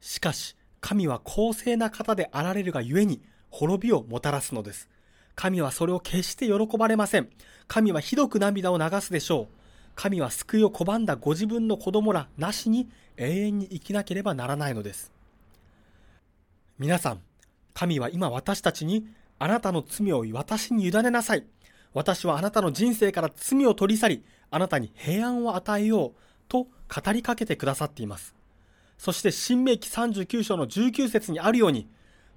[0.00, 4.88] しかし、神は公正な方であられるがゆえに滅びをもたらすのです。
[5.34, 7.28] 神はそれを決して喜ばれません。
[7.68, 9.61] 神はひどく涙を流すでしょう。
[9.94, 15.12] 神は救いを拒んだご自分の子供らなしに永遠に生きなければならないのです。
[16.78, 17.20] 皆さん、
[17.74, 19.06] 神は今私たちに
[19.38, 21.44] あなたの罪を私に委ねなさい。
[21.94, 26.12] 私はあなたの人生から罪を取り去り、あなたに平安を与えよう
[26.48, 28.34] と語りかけてくださっています。
[28.98, 31.88] そして新明記39章の19節にあるように、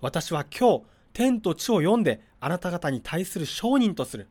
[0.02, 4.28] 私は今日、天と地を読んであなた方に対する証人とする。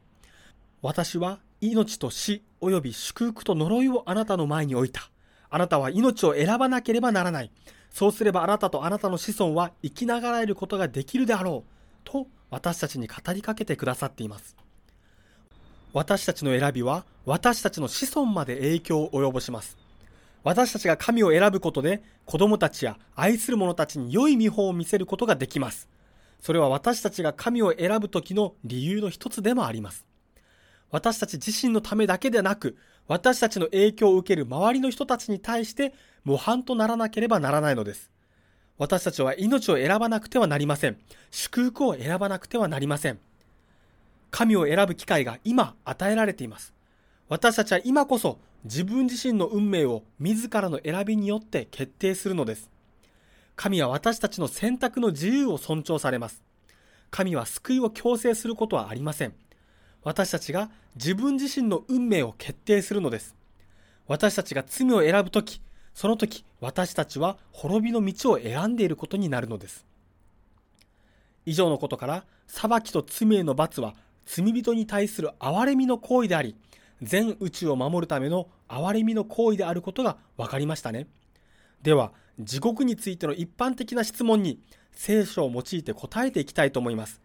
[0.82, 5.10] 私は命と死、及び祝福と呪いをあなたの前に置いた。
[5.50, 7.50] あなたは命を選ばなければならない。
[7.90, 11.70] そうすればあなたとあなたの子孫は生きながらえることができるであろう。
[12.02, 14.56] と私たちに語りかけてくださっています。
[15.92, 19.78] 私たちの選びは私たちの子孫まで影響を及ぼします。
[20.42, 25.88] 私たちが神を選ぶことで子供たちや愛する者たちに良い見本を見せることができます。
[26.40, 30.04] それは私たちが神を選ぶ時の理由の一つでもあります。
[30.94, 32.76] 私たち自身のためだけでなく、
[33.08, 38.12] 私たちの影響を受ける周りの人たちに対して模範とならなければならないのです。
[38.78, 40.96] 私たちは命を選ばなくてはなりません。
[41.32, 43.18] 祝福を選ばなくてはなりません。
[44.30, 46.72] 神を選ぶ機会が今与えられています。
[47.28, 52.70] 私たちは今こそ自分自身の運命を自らの選びによって決定するのです。
[53.56, 56.40] 神は私たちの選択の自由を尊重されます。
[57.10, 59.34] 神は救いを強制することはありません。
[60.04, 63.34] 私たちが自分自身の運命を決定するのです。
[64.06, 65.60] 私たちが罪を選ぶとき、
[65.94, 69.86] その時私たちは滅びの道を選んでいることになるのです。
[71.46, 73.94] 以上のことから、裁きと罪への罰は
[74.26, 76.54] 罪人に対する憐れみの行為であり、
[77.02, 81.06] 全宇宙を守るための憐れみの行為であることが分かりましたね。
[81.82, 84.60] では、地獄についての一般的な質問に
[84.92, 87.20] 聖書を用いて答えていきたいと思います。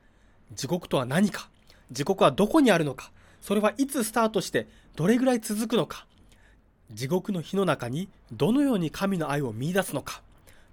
[0.53, 1.49] 地獄とは何か？
[1.91, 3.11] 地獄はどこにあるのか？
[3.41, 6.05] それはいつスタートしてどれぐらい続くのか？
[6.91, 10.21] 地獄の火の中にどのように神の愛を見出すのか？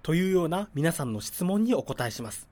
[0.03, 2.47] というような皆さんの質問にお答えします。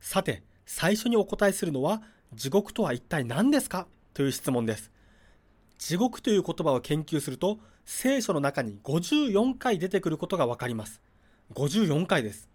[0.00, 2.02] さて、最初にお答えするのは
[2.34, 3.86] 地獄とは一体何ですか？
[4.14, 4.90] という質問です。
[5.78, 11.00] 地獄という言葉を研究すると聖書の中に54回出てくることがわかります。
[11.54, 12.48] 54回です。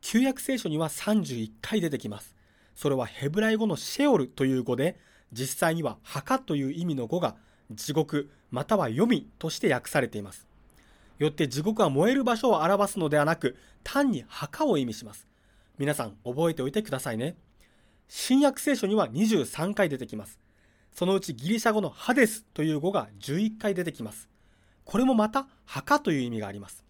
[0.00, 2.33] 旧約聖書には31回出てきます。
[2.74, 4.98] それはヘブライ語のシェオルという語で、
[5.32, 7.36] 実際には墓という意味の語が
[7.70, 10.46] 地獄または読みとして訳されています。
[11.18, 15.26] よって地獄は燃える場所を表すのではなく、単に墓を意味します。
[15.78, 17.36] 皆さん覚えておいてくださいね。
[18.08, 20.38] 新約聖書には23回出てきます。
[20.92, 24.28] そのうちギリシャ語のハデスという語が11回出てきます。
[24.84, 26.84] これもまた墓という意味があります。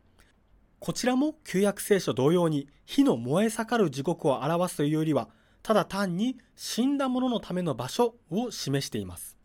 [0.78, 5.28] こちらも旧約聖書同様に火の燃え盛る地獄を表すというよりは、
[5.64, 9.38] ただ単に死んだ者のための場所を示しています。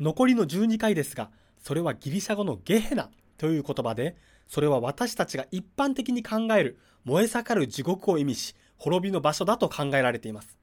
[0.00, 1.30] 残りの12回ですが、
[1.62, 4.16] それはギリシャ語のゲヘナという言葉で、
[4.48, 10.58] それは私たちが一般的に考える燃え盛る地獄を意味し、滅びの場所だと考えられています。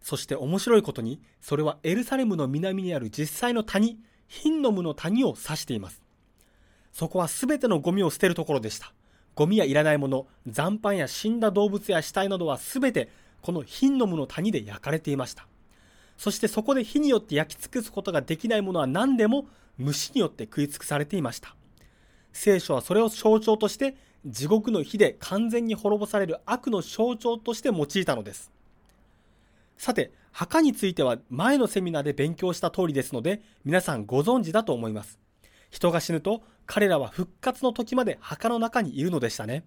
[0.00, 6.04] そして面白いことに、それはエルサレムの南にある実際の谷、ヒンノムの谷を指しています。
[6.92, 8.94] そこは全てのゴミを捨てるところでした。
[9.34, 13.08] ゴミやいらないもの、残飯や死んだ動物や死体などは全て
[13.40, 15.46] このヒンノムの谷で焼かれていました。
[16.16, 19.46] そしてそこで火によって焼き尽くすことができないものは何でも
[19.78, 21.54] 虫によって食い尽くされていました。
[22.32, 23.96] 聖書はそれを象徴として
[24.26, 28.50] 地獄の火で完全に滅ぼされる悪の象徴として用いたのです。
[29.76, 35.18] さて、墓については前のセミナーで勉強した通りですので、皆さんご存知だと思います。
[35.70, 39.64] 人が死ぬと彼らは復活の時まで墓の中にいるのでしたね。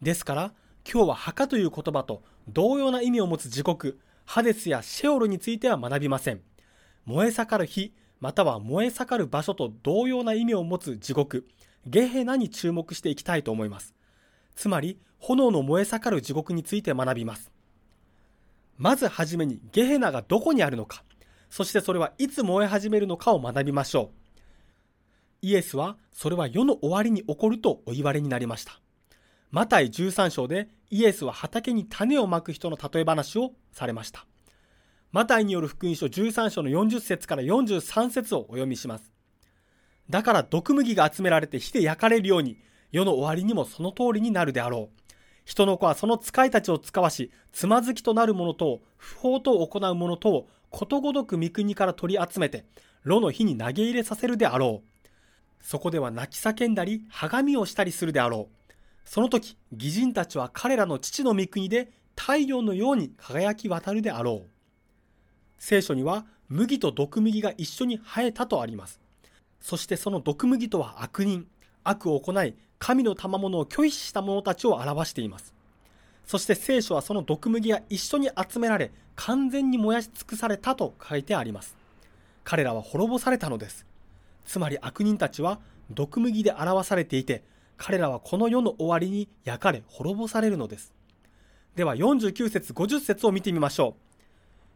[0.00, 0.52] ですから、
[0.90, 6.40] 今日は墓という言葉と同様な意味を持つ地獄、ハデスやシェオルについては学びません。
[7.04, 11.46] 燃え盛る火、または燃え盛る場所と同様な意味を持つ地獄、
[11.86, 13.94] ゲヘナに注目していきたいと思います。
[14.54, 17.50] つまり、炎の燃え盛る地獄について学びます。
[18.78, 21.04] まずはじめにゲヘナがどこにあるのか、
[21.50, 24.22] そしてそれはいつ燃え始めるのかを学びましょう。
[25.42, 28.80] イエスはそれは世の終わりに起こるとお言われになりました。
[29.52, 34.24] マタイ13章でイエスは畑に種をまく人の例え話をされました。
[35.10, 39.12] マタイによる福音書13章の40節から43節をお読みします。
[40.08, 42.56] だから毒麦が集められて火で焼かれるように、
[42.92, 45.02] 世の終わりにもその通りになるであろう。
[45.44, 52.64] 人の子はその使いたちを使わし、つまずきとなる者と不法と行う者とをことごとく御国から取り集めて、
[53.02, 54.88] 炉の火に投げ入れさせるであろう。
[55.60, 58.61] そこでは泣き叫んだり、はがみをしたりするであろう。
[59.04, 64.50] その時、義人たちは彼らの父の御国で太陽のように輝き渡るであろう。
[65.58, 69.00] 聖書には麦と毒麦が一緒に生えたとあります。
[69.60, 71.46] そしてその毒麦とは悪人、
[71.84, 75.54] 悪を行い、神の賜物を拒否した者たちを表しています。
[76.26, 81.76] そして聖書はその毒麦が一緒に集められ、完全に燃やし尽くされたと書いてあります。
[82.44, 83.86] 彼らは滅ぼされたのです。
[84.44, 87.44] つまり悪人たちは毒麦で表されていて、
[87.84, 90.94] 彼らはこの世の終わりに焼かれ滅ぼされるのです。
[91.74, 93.96] では49節50節を見てみましょ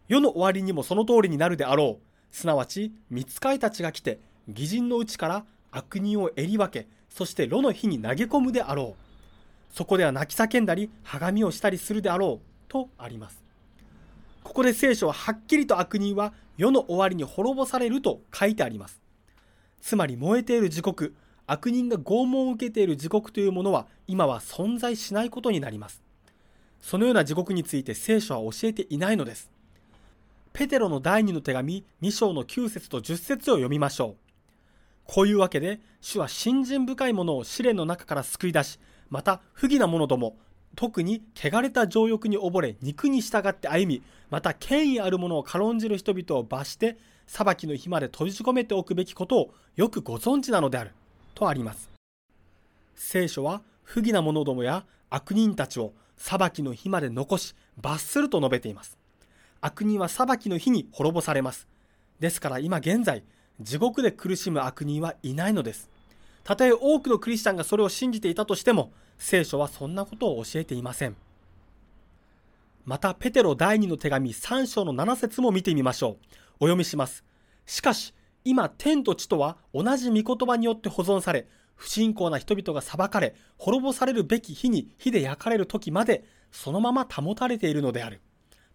[0.09, 0.12] う。
[0.12, 2.34] 世の終わりにもその通りになるであろう。
[2.34, 9.72] すなわち、見つかいたちが来て、義人のうちから悪人を襟分け、そして炉の火に投げ込むであろう。
[9.72, 12.46] そこでは泣き叫んだり、はがみをしたりするであろう。
[12.66, 13.40] とあります。
[14.42, 19.00] ここで聖書ははっきりと悪人は世の終わりに滅ぼされると書いてあります。
[19.80, 21.14] つまり燃えている地獄、
[21.47, 26.03] 悪人が拷問を受けている地獄というものは今は存在しないことになります。
[26.80, 29.51] そのような地獄について聖書は教えていないのです。
[30.53, 34.26] ペテロの第二の手紙2章の9節と10節を読みましょう。
[35.05, 40.36] こういうわけで、主は信心深いものを試練の中から救い出し、また不義な者ども、
[40.74, 50.92] 特に汚れた情欲に溺れ、肉に従って歩み、また権威あるものを軽んじる人々を罰して、裁きの日まで閉じ込めておくべきことをよくご存知なのである。
[51.37, 51.91] とあります。
[52.97, 58.99] 聖書は不義な者どもや悪人たちを裁きの日まで残し罰すると述べています。
[59.61, 61.68] 悪人は裁きの日に滅ぼされます。
[62.18, 63.22] ですから今現在、
[63.61, 65.91] 地獄で苦しむ悪人はいないのです。
[66.43, 71.16] たとえ多くのクリスチャンがそれを信じていたとしても、聖書はそんなことを教えていません。
[72.84, 76.12] また、ペテロ第2の手紙3章の7節も見てみましょう。
[76.12, 77.24] お読みします。
[77.66, 78.14] しかし、
[78.49, 88.20] 今、天と地とは同じ御言葉によって保存され、不信仰な人々が裁かれ、滅ぼされるべき日に火で焼かれる時まで、そのまま保たれているのである。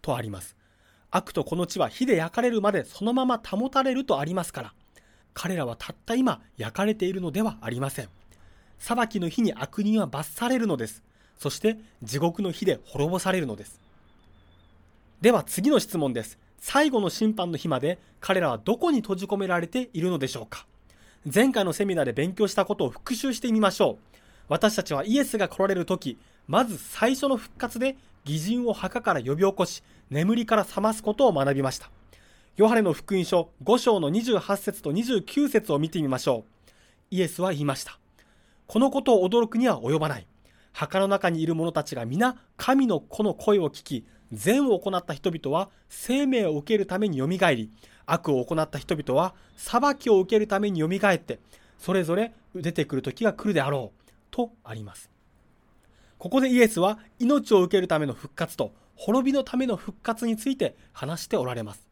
[0.02, 0.58] とあります。
[1.10, 4.74] 悪とこの地は火で焼かれるまでそのまま保たれるとありますから、
[5.32, 8.08] 彼らはたった今焼かれているのではありません。
[8.78, 11.02] 裁きの日に悪人は罰されるのです。
[11.38, 13.80] そして地獄の火で滅ぼされるのです。
[15.22, 16.38] では次の質問です。
[16.64, 20.64] 最後の審判の日まで彼らはどこに閉じ込められているのでしょうか？
[21.34, 24.18] 前回のセミナーで勉強したことを復習してみましょう。
[24.46, 31.90] 私たちはイエスが来られる時、まず最初の復活で義人を墓から呼び起こし、眠りから覚ますことを学びました。
[32.56, 36.74] ヨハネの福音書5章の28節と29節を見てみましょう。
[37.10, 37.98] イエスは言いました。
[38.68, 40.28] このことを驚くには及ばない。
[40.70, 47.70] 墓の中にいる者たちが皆神の子の声を聞き、善を行った人々は生命を受けるためによみがえり、
[48.06, 51.38] 悪を行った人々は裁きを受けるためによみがえって、
[51.78, 55.10] それぞれ出てくる時が来るであろう、とあります。
[56.18, 61.86] ここでイエスは命を受けるための復活と滅びのための復活について話しておられます。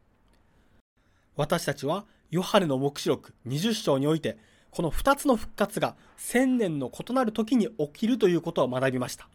[1.36, 4.38] 私たちはヨハネの黙示録20章において、
[4.70, 9.28] この2つの復活が1000年の異なる時に起きるということを学びました。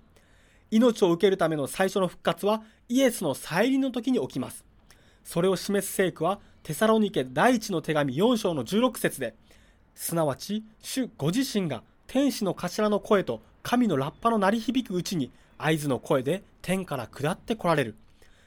[0.72, 4.63] 命を受けるための最初の復活はイエスの再臨の時に起きます。
[5.24, 9.36] それを示す聖句はテサロニケ第一の手紙4章の16節で、
[9.95, 17.95] すなわち主ご自身が天使の頭の声と神のラッパの鳴り響くうちに合図の声で天から下って来られる。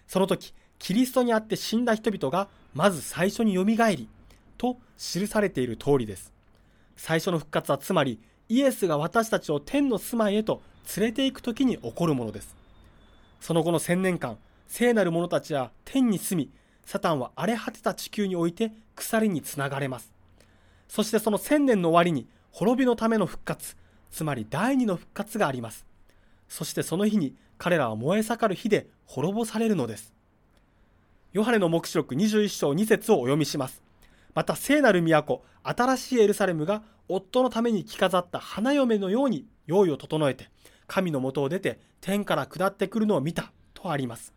[0.06, 4.08] その時、キリストにあって死んだ人々がまず最初によみがえり、
[4.56, 6.32] と記されている通りです。
[6.96, 10.62] 最初の復活はつまりイエスが私たちを天の住まいへと
[10.96, 12.56] 連れて行く時に起こるものです。
[13.40, 16.50] その後の千年間、聖なる者たちは天に住み、
[16.84, 20.12] サタンは荒れ果てた地球において鎖につながれます。
[20.88, 23.76] そしてその千年の終わりに滅びのための復活、
[24.10, 25.84] つまり第二の復活があります。
[26.48, 30.12] そしてその日に彼らは燃え盛る火で滅ぼされるのです。
[31.32, 33.82] ヨハネの黙示録21章2節をお読みします。
[34.34, 40.50] また聖なる都、新しいエルサレムが夫のために着飾った花嫁のように用意を整えて、
[40.86, 44.32] 神の元を出て天から下ってくるのを見たとあります。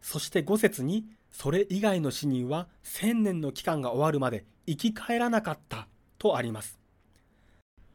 [0.00, 5.88] そして5節に、それ以外の死人は千年の期間が終わるまで生き返らなかった
[6.18, 6.78] とあります。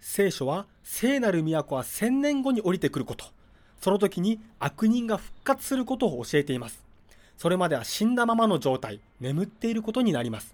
[0.02, 3.26] 聖書は聖なる都は千年後に降りてくること、
[3.80, 6.84] その時に悪人が復活することを教えています。
[7.38, 10.54] それまでは死んだままの状態、眠っていることになります。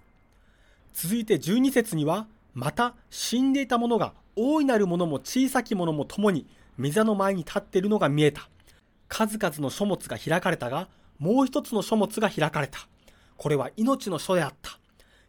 [0.94, 2.26] 続いて12節には、
[2.56, 6.46] また死んでいた者が大いなる者も小さき者も共に
[6.80, 8.48] 御座の前に立っているのが見えた。
[9.08, 10.88] 数々の書物が開かれたが、
[11.18, 12.78] もう一つの書物が開かれた。
[13.36, 14.78] これは命の書であった。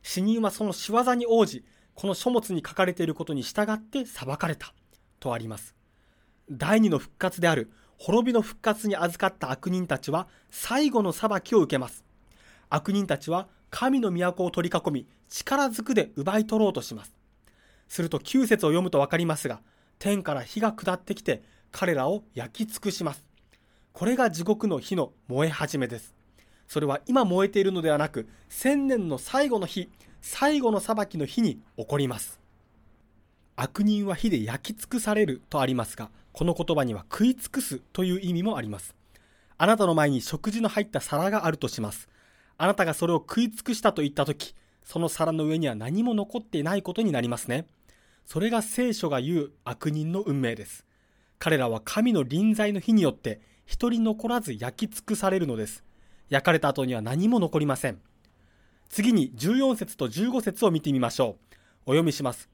[0.01, 1.65] 死人はその仕業に応じ、
[1.95, 4.73] この書物に書かれていることに従って裁かれた。
[5.19, 5.75] とあります。
[6.49, 12.05] 第二の復活である滅びの復活に預かった悪人たちは最後の裁きを受けます。
[12.69, 17.13] 悪人たちは神の都を取り囲み、力ずくで奪い取ろうとします。
[17.87, 19.61] すると9節を読むとわかりますが、
[19.99, 23.25] 天から火が下ってきて彼らを焼き尽くします。
[23.93, 26.13] これが地獄の火の燃え始めです。
[26.67, 29.89] それは今燃えているのではなく、千年の最後の日、
[30.21, 32.39] 最後の裁きの日に起こります。
[33.55, 38.93] 悪人は火で焼き尽くされるとありますが、この言葉には食い尽くすという意味もあります。
[39.57, 42.07] あなたの前に食事の入った皿があるとします。
[42.57, 47.67] あなたがそれを食い尽くしたと言ったとき、その皿の上には何も残っていないことになりますね。
[48.25, 50.85] それが聖書が言う悪人の運命です。
[51.39, 55.83] 彼らは神の臨在の火によって一人残らず焼き尽くされるのです。
[56.29, 57.99] 焼かれた後には何も残りません。
[58.89, 61.55] 次に14節と15節を見てみましょう。
[61.85, 62.49] お読みします。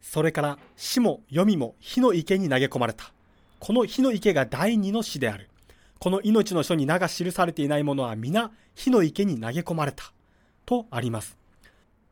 [0.00, 3.12] それから死も読みも火の池に投げ込まれた。
[3.58, 5.49] この火の池が第二の死である。
[6.00, 10.14] この命の書に名が記されていないものは皆火の池に投げ込まれた。
[10.64, 11.36] とあります。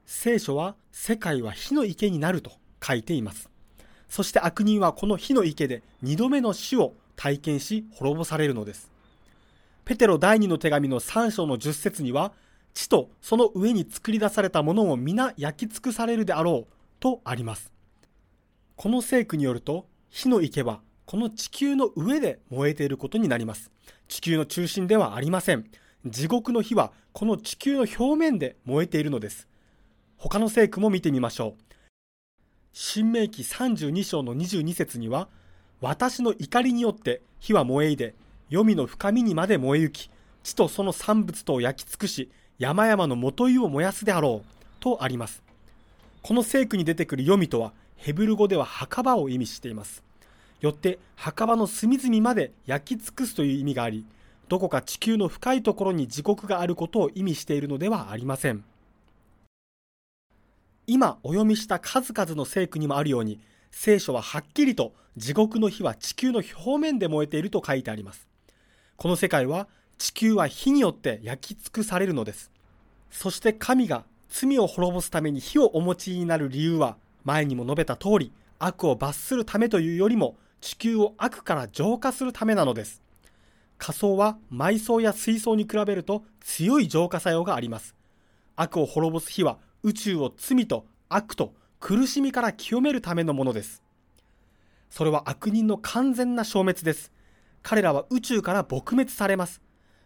[0.04, 2.52] 聖書は世界は火の池になると
[2.84, 3.48] 書いています。
[4.10, 8.90] そして悪人はこの火の池で二度目の死を体験し滅ぼされるのです。
[9.86, 12.32] ペテロ第二の手紙の3章の10節には、
[12.74, 17.72] 地とその上に作り出されたものも皆焼き尽くされるであろうとあります。
[18.76, 23.70] この聖句によると、火の池はこの地球の上で燃えていることになります。
[24.08, 25.64] 地球の中心ではありません。
[26.04, 29.48] 地獄の火はこの地球の表面で燃えているのです。
[30.18, 31.74] 他の聖句も見てみましょう。
[32.74, 35.28] 新明記32章の22節には、
[35.80, 38.14] 私の怒りによって火は燃えいで、
[38.50, 40.10] 黄泉の深みにまで燃え行き、
[40.42, 45.42] 地とその産物とを焼き尽くし、山々の元湯を燃やすであろう、とあります。
[46.20, 50.06] この聖句に出てくる黄泉とは、ヘブル語では墓場を意味しています。
[50.60, 54.04] よって、墓場の隅々まで焼き尽くすという意味があり、
[54.48, 58.64] どこか地球の深いところに地獄があることを意味しているのではありません。
[60.86, 63.40] 今お読みした数々の聖句にもあるように、
[63.70, 68.26] 聖書ははっきりと地獄の火は地球の表面で燃えていると書いてあります。
[68.96, 72.50] この世界は地球は火によって焼き尽くされるのです。
[73.10, 83.02] そして神が罪を滅ぼすために火をお持ちになる理由は、前にも述べた通り、悪を罰するためというよりも、地球を悪から浄化するためなのです。
[83.78, 87.94] 仮想は埋葬や水槽に比べると強い浄化作用があります。
[88.56, 93.82] 悪を滅ぼす火は宇宙を罪と悪と苦しみから清めるためのものです。
[94.90, 97.12] それは悪人の完全な消滅です。
[97.62, 99.60] 彼らは宇宙から撲滅されます。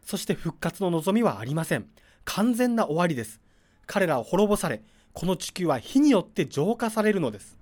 [0.05, 1.87] そして復活の望みはありません。
[2.25, 3.41] 完全な終わりです。
[3.87, 4.83] 彼らは滅ぼされ、
[5.13, 7.57] この地球は火によって浄化されるのです。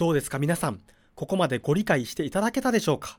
[0.00, 0.80] どうですか皆さん、
[1.14, 3.18] ここまでご理解していただけたでしょうか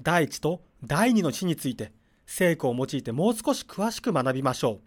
[0.00, 1.90] 第一と第二の死について、
[2.24, 4.80] 聖句を用いてもう少し詳しく学びましょう。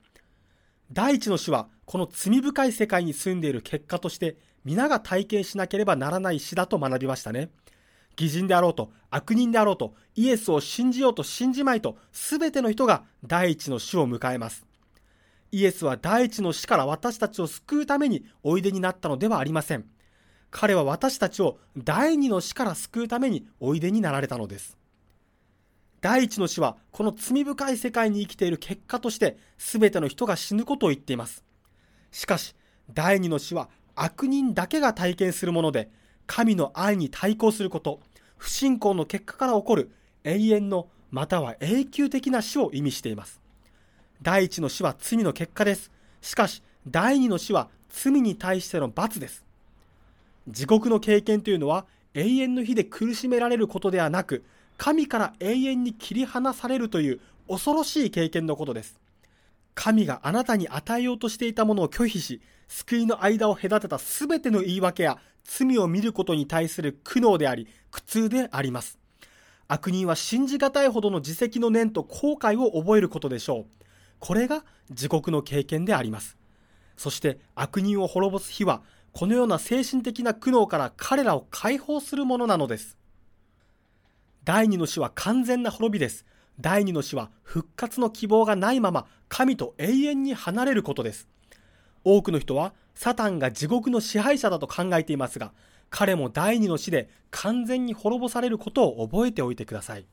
[0.93, 7.49] 第一の死は、この罪深い世界に住んでいる結果として、皆が体験しなければならない死だと学びましたね。
[8.15, 14.65] 偽人であろうと、悪人であろうと、イエスを信じようと信じまいと、すべての人が第一の死を迎えます。
[15.51, 19.83] イエスは第一の死から私たちを救うためにおいでになったのではありません。
[20.53, 24.77] 彼は私たちを第二の死から救うためにおいでになられたのです。
[25.99, 31.43] 第一の死はこの罪深い世界に生きている結果として全ての人が死ぬことを言っています。
[32.11, 32.55] しかし、
[32.93, 35.89] 第二の死は悪人だけが体験するもので、
[36.27, 37.99] 神の愛に対抗すること、
[38.37, 39.91] 不信仰の結果から起こる
[40.23, 43.41] 永遠のまたは永久的な死を意味しています。
[44.21, 45.91] 第一の死は罪の結果です。
[46.21, 49.43] しかし、第二の死は罪に対しての罰です。
[50.47, 54.43] 地獄の経験というのは永遠の日で苦しめられることではなく、
[54.77, 58.99] 神から永遠に切り離されるという恐ろしい経験のことです。
[59.75, 68.99] 神があなたに与えようとしていたものを拒否し、救いの間を隔てた全ての言い訳や罪を見ることに対する苦悩であり、苦痛であります。
[69.67, 73.65] 悪人は信じがたいほどの自責の念と後悔を覚えることでしょう。
[74.19, 76.37] これが地獄の経験であります。
[76.97, 78.81] そして悪人を滅ぼす日は、
[79.13, 82.97] このような精神的な苦悩から彼らを解放するものなのです。
[84.43, 86.25] 第二の死は完全な滅びです。
[86.59, 91.27] 第二の死は復活の希望がないまま神と永遠に離れることです。
[92.03, 95.53] 多くの人はサタンが地獄の支配者だと考えていますが、
[95.89, 100.07] 彼も第二の死で完全に滅ぼされることを覚えておいてください。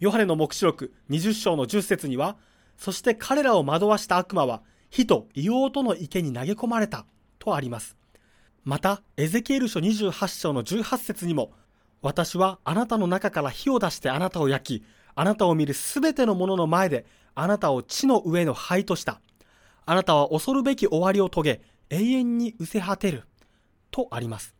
[0.00, 2.36] ヨハネの目視録20章の10節には、
[2.76, 7.06] そして彼らを惑わした悪魔は火と硫黄との池に投げ込まれた
[7.38, 7.96] とあります。
[8.68, 11.52] また、エゼキエル書28章の18節にも、
[12.02, 19.22] 私はあなたの中から火を出してあなたを焼き、あなたを見るすべてのものの前で、あなたを地の上の灰とした。
[19.86, 23.24] あなたは恐るべき終わりを遂げ、永遠に失せ果てる。
[23.90, 24.54] とあります。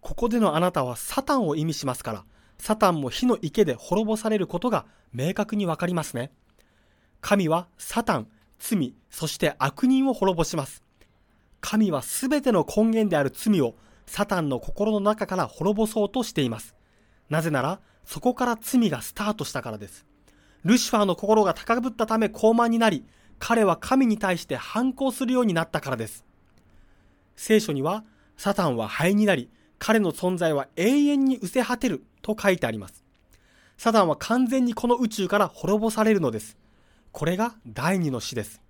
[0.00, 2.24] ここでのあなたはサタンを意味しますから、
[2.58, 6.30] サタンも火の池で滅ぼされることが明確にわかりますね。
[7.20, 8.28] 神はサタン、
[8.60, 10.84] 罪、そして悪人を滅ぼします。
[11.62, 16.74] 神はすべての根源である罪をサタンの心の中から滅ぼそうとしています。
[17.30, 20.04] なぜなら、そこから罪がスタートしたからです。
[20.64, 23.06] ルシファーの心が高ぶったため高慢になり、
[23.38, 26.24] 彼は神に対して反抗するようになったからです。
[27.36, 28.04] 聖書には、
[28.36, 29.48] サタンは灰になり、
[29.78, 33.04] 彼の存在は永遠に失せ果てると書いてあります。
[33.78, 36.56] サタンは完全にこの宇宙から滅ぼされるのです。
[37.12, 38.60] これが第二の死です。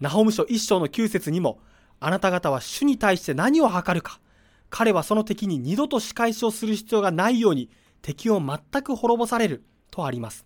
[0.00, 1.58] ナホム書一章の9節にも、
[2.06, 4.20] あなた方は主に対して何を図るか。
[4.68, 7.70] 彼はその敵に二度と仕返しをする必要がないように
[8.02, 10.44] 敵を全く滅ぼされるとあります。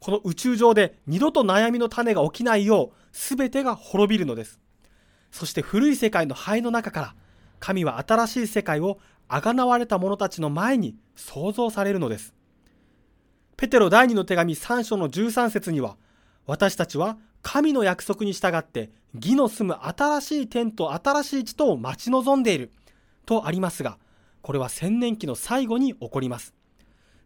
[0.00, 4.58] この宇宙上で二度と悩みの種が起きないよう全てが滅びるのです。
[5.30, 7.14] そして古い世界の灰の中から
[7.60, 8.98] 神は新しい世界を
[9.28, 12.34] あがなわれた者たちの前に創造されるのです。
[13.56, 15.96] ペテロ第2の手紙3章の13節には
[16.46, 22.70] 私たちは神の約束に従って義の住む新しい天と新しい地とを待ち望んでいる
[23.26, 23.98] とありますが、
[24.42, 26.54] これは千年期の最後に起こります。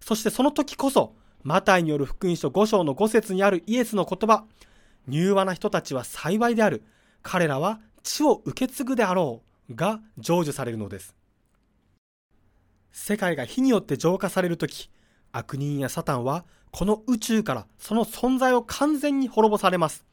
[0.00, 4.44] そしてその時こそ、マタイによる福音書5章の5節にあるイエスの言葉、
[5.08, 6.82] 柔和な人たちは幸いである。
[7.22, 11.14] 彼らは地を受け継ぐであろうが成就されるのです。
[12.92, 14.90] 世界が火によって浄化されるとき、
[15.32, 20.04] 悪人やサタンはこの宇宙からその存在を完全に滅ぼされます。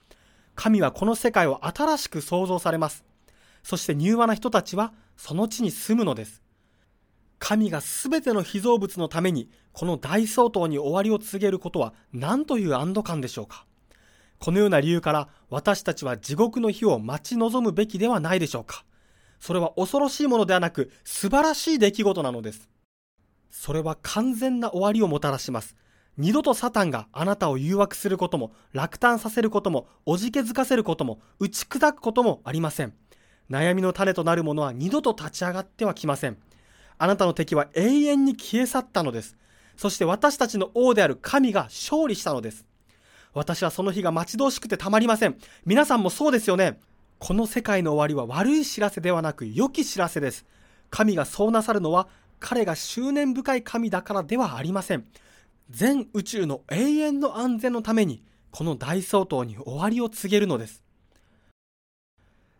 [0.56, 3.04] 神はこの世界を新しく創造されます。
[3.64, 6.42] そして柔和な人たちはその地に住むのです。
[7.40, 13.66] 神がすべての被造物のためにこの大相当に終わりを告げることは何という安堵感でしょうか。
[14.38, 18.86] このような理由から私たちは地獄の日を待ち望むべきではないでしょうか。
[19.40, 22.70] それは恐ろしいものではなく素晴らしい出来事なのです。
[23.50, 25.76] それは完全な終わりをもたらします。
[26.18, 32.94] 二度とサタンがあなたを誘惑することも、落胆させることも、おじけづかせることも、打ち砕くこともありません。
[33.50, 36.38] 悩みの種となるものは二度と立ち上がってはきません。
[36.98, 39.36] あなたの敵は永遠に消え去ったのです。
[39.76, 42.66] そして私たちの王である神が勝利したのです。
[43.34, 45.38] 私はその日が待ち遠しくてたまりません。
[45.66, 46.80] 皆さんもそうですよね。
[47.20, 50.46] この世界の終わりは悪い知らせではなく良き知らせです。
[50.90, 52.08] 神がそうなさるのは
[52.40, 55.06] 彼が執念深い神だからではありません。
[55.72, 60.84] 全宇宙の永遠の安全のために、この大相当に終わりを告げるのです。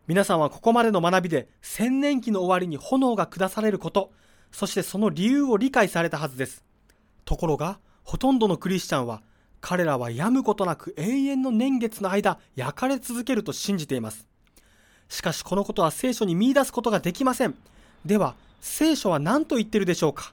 [0.06, 4.12] 皆さんはここまでの学びで千年期の終わりに炎が下されること、
[4.50, 6.64] そしてその理由を理解されたはずです。
[7.26, 9.22] ところが、ほとんどのクリスチャンは、
[9.60, 14.26] 彼らは病むことなく永遠の年月の間、焼かれ続けると信じています。
[15.10, 17.54] しかしこのことは聖書に見出すことができません。
[18.06, 20.32] では、聖書は何と言ってるでしょうか？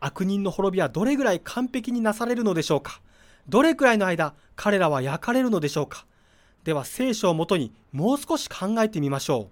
[0.00, 3.00] 悪人の滅びはどれぐらい完璧になされるのでしょうか？
[3.48, 6.06] どれくらいの間、彼らは焼かれるのでしょうか？
[6.64, 9.46] では聖書をもとにもう少し考えてみましょう。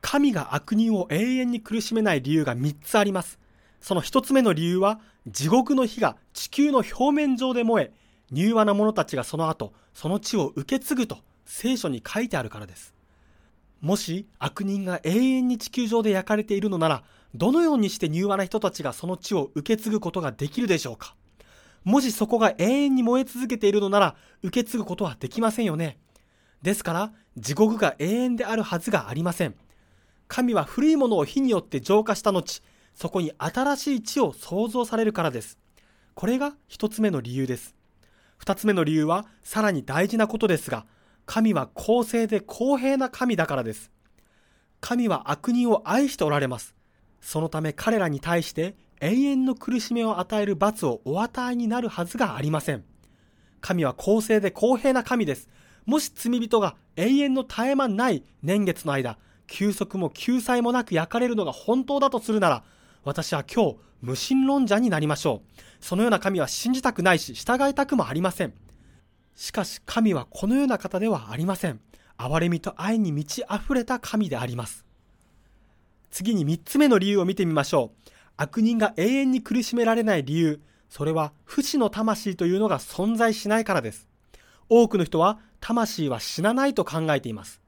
[0.00, 3.38] 神が悪人を永遠に苦しめない理由が3つあります。
[3.80, 7.92] その1つ目の理由は、地獄の火が地球の表面上で燃え、
[8.32, 12.94] 柔和な者たちがその後、その地を受け継ぐと聖書に書いてあるからです。
[13.80, 17.02] もし悪人が永遠に地球上で焼かれているのなら、
[17.36, 21.14] どのようにして柔和な人たちがその地を受け継ぐことができるでしょうか？
[21.84, 25.98] もしそこが永遠に燃え続けているのなら、受け継ぐことはできませんよね。
[26.62, 29.54] ですから、地獄が永遠であるはずがありません。
[30.26, 32.60] 神は古いものを火によって浄化した後、
[32.94, 35.58] そこに新しい地を創造されるからです。
[36.14, 37.76] これが一つ目の理由です。
[38.38, 40.86] 二つ目の理由は、さらに大事なことですが、
[41.24, 43.90] 神は公正で公平な神だからです。
[44.80, 46.75] 神は悪人を愛しておられます。
[47.26, 52.84] そのため彼らに対して永遠の苦しみを与える罰をお与えになるはずがありません。
[53.60, 55.48] 神は公正で公平な神です。
[55.86, 59.18] もし罪人が永遠の絶え間ない年月の間、
[59.48, 62.62] 休息も救済もなく焼かれるのが本当だとするなら、
[63.02, 65.84] 私は今日、無神論者になりましょう。
[65.84, 68.54] そのような神は信じたくないし、従いたくもありません。
[69.34, 71.80] しかし神はこのような方ではありません。
[72.18, 74.85] 憐れみと愛に満ち溢れた神であります。
[76.10, 78.10] 次に3つ目の理由を見てみましょう。
[78.36, 84.08] 悪人が永遠に苦しめられない理由、それは不死の魂というのが存在しないからです。
[84.68, 87.60] 多くの人は魂は死なないと考えています。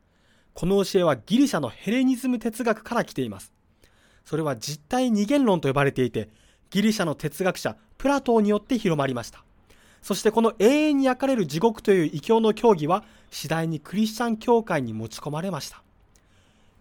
[0.55, 3.53] この教えはギリシャのヘレニズム哲学から来ています。
[4.25, 6.29] それは実体二元論と呼ばれていて、
[6.71, 9.45] ギリシャの哲学者プラトーによって広まりました。
[10.03, 15.83] そしてこの永遠に焼かれる地獄という異教の教義は次第にクリスチャン教会に持ち込まれました。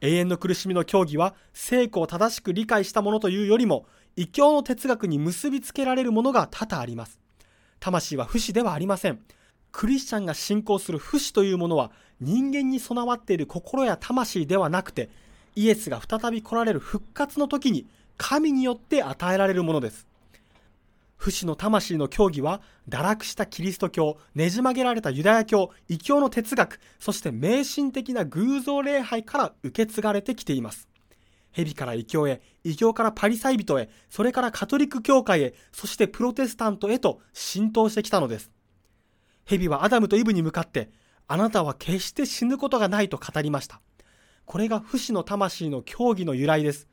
[0.02, 3.86] 永遠の苦しみの教義は成功を正しく理解したものというよりも
[4.16, 7.20] 異教の哲学に結びつけられるものが多々あります。
[7.80, 9.20] 魂は不死ではありません。
[9.72, 15.10] クリスチャンが信仰する不死というものは人間に備わっている心や魂ではなくて
[15.56, 17.86] イエスが再び来られる復活の時に
[18.18, 20.08] 神によって与えられるものです。
[21.18, 30.88] 不死の魂の教義は、堕落したキリスト教、ねじ曲げられたユダヤ教、異教の哲学、そして迷信的な偶像礼拝から受け継がれてきています。
[31.51, 38.51] 蛇から異教へ、異教からパリサイ人へ、それからカトリック教会へ、そしてプロテスタントへと浸透してきたのです。
[39.45, 40.91] 蛇はアダムとイブに向かって、
[41.28, 43.82] あなたは決して死ぬことがないと語りました。
[44.45, 46.88] これが不死の魂の教義の由来です。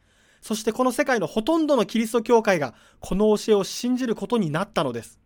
[0.45, 5.19] そしてこの世界のほとんどのキリスト教会がこの教えを信じることになったのです。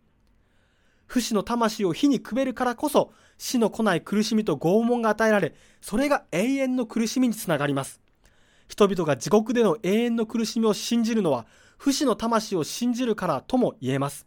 [1.07, 7.99] 不死の魂を火にくべるからこそ死の来ない苦しみと拷問が与えられ、それが永遠の苦しみにつながります。
[8.69, 11.47] 人々が地獄での永遠の苦しみを信じるのは
[11.77, 14.25] 不死の魂を信じるからとも言えます。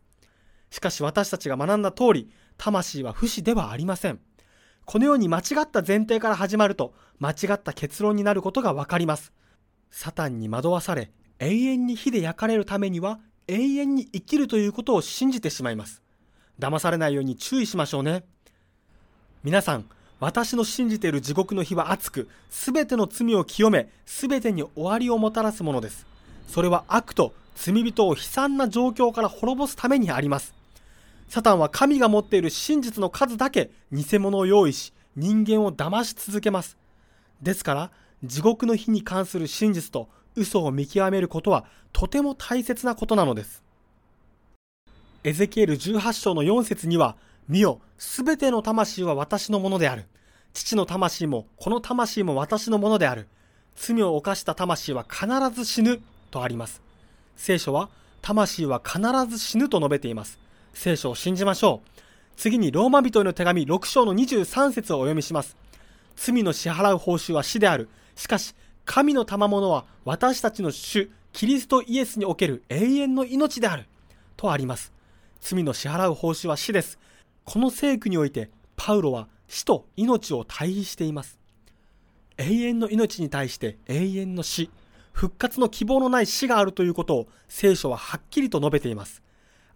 [0.69, 4.21] しかし私たちが学んだ通り、魂は不死ではありません。
[4.85, 9.33] このように間違った前提から始まると、間違った結論になることがわかります。
[9.93, 16.03] サタンに惑わされ、永遠に火で焼かれるためには、永遠に生きるということを信じてしまいます。
[16.59, 18.25] 騙されないように注意しましょうね。
[19.45, 19.85] 皆さん、
[20.19, 26.07] 私の信じている地獄の火は熱く、すべての罪を清め、すべてに終わりをもたらすものです。
[26.49, 30.55] それは悪と罪人を悲惨な状況から滅ぼすためにあります。
[31.29, 36.79] サタンは神が持っている真実の数だけ偽物を用意し、人間を騙し続けます。
[37.43, 37.91] ですから、
[38.25, 43.63] 地獄の日に関する真実と嘘を見極めることはとても大切なことなのです。
[45.25, 47.17] エゼキエル18章の4節には、
[47.49, 50.07] 見よ、すべての魂は私のものである。
[50.53, 53.29] 父の魂も、この魂も私のものである。
[53.77, 56.01] 罪を犯した魂は必ず死ぬ、
[56.33, 56.83] とあります。
[57.37, 57.89] 聖書は、
[58.21, 60.41] 魂は必ず死ぬと述べています。
[60.75, 62.01] 聖書を信じましょう。
[62.37, 65.57] 次に、ローマ人への手紙6章の23節をお読みします。
[66.17, 67.89] 罪の支払う報酬は死である。
[68.23, 68.55] しかし、
[68.85, 73.87] 神の賜物は私たちの主、キリストイエスにおける永遠の命である。
[74.37, 74.93] とあります。
[75.41, 77.01] 罪の支払う報酬は死です。
[77.43, 81.41] この聖句において、パウロは死と命を対比しています。
[82.39, 84.71] 永遠の命に対して永遠の死、
[85.11, 89.21] 復活の希望のない死があるということを聖書ははっきりと述べています。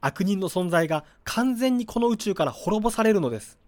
[0.01, 3.59] 悪人の存在が完全にこの宇宙から滅ぼされるのです。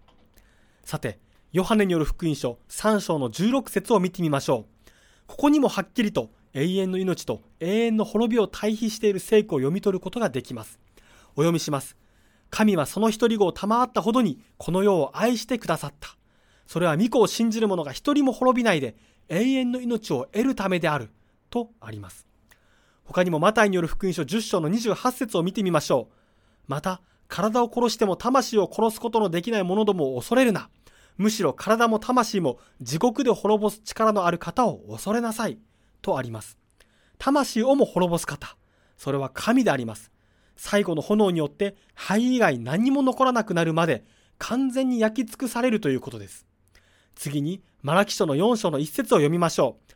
[0.85, 1.19] さて、
[1.51, 4.91] ヨハネによる福音書3章の16節を見てみましょう。
[5.27, 10.79] ここにもはっきりと永遠の命と永遠の滅びを対比している聖句を読み取ることができます。
[11.31, 11.97] お読みします。
[12.51, 16.17] 神はその一人子を賜ったほどにこの世を愛してくださった。
[16.67, 18.95] それは御子を信じる者が一人も滅びないで
[19.31, 21.09] 永遠の命を得るためである。
[21.49, 22.27] とあります。
[23.05, 26.15] 他にもマタイによる福音書10章の28節を見てみましょう。
[26.67, 30.69] また、体を殺しても魂を殺すことのできない者どもを恐れるな。
[31.19, 35.59] むしろ体も魂も地獄で滅ぼす力のある方を恐れなさい。
[36.01, 36.57] とあります。
[37.19, 38.57] 魂をも滅ぼす方。
[38.97, 40.11] それは神であります。
[40.57, 44.05] 最後の炎によって灰以外何も残らなくなるまで
[44.39, 46.47] 完全に焼き尽くされるということです。
[47.15, 49.95] 次に、マラキ書の4章の一節を読みましょう。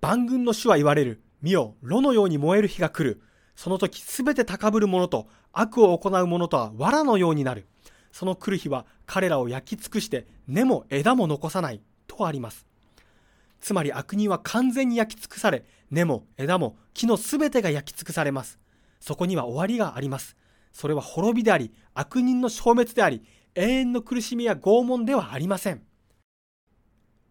[0.00, 1.22] 万軍の主は言われる。
[1.42, 3.20] 見よ、炉のように燃える日が来る。
[3.56, 7.66] その時すべて高ぶる者と悪を行う者とは藁のようになる。
[8.12, 12.66] その来る日は彼らを焼き尽くして根も枝も残さないとあります。
[13.60, 18.58] つまり悪人は完全に焼き尽くされ、根も枝も木のすべてが焼き尽くされます。
[19.00, 20.36] そこには終わりがあります。
[20.72, 23.22] それは滅びであり、悪人の消滅であり、
[23.54, 25.82] 永遠の苦しみや拷問ではありません。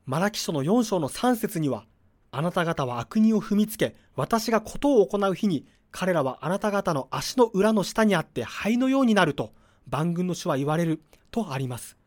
[0.05, 1.85] マラキ書の4章の3節には、
[2.31, 9.53] あなた方は悪人を踏みつけ、私がことを行う日に、彼らはあなた方の足の裏の下にあって灰のようになると、
[9.89, 11.97] 万軍の主は言われるとあります。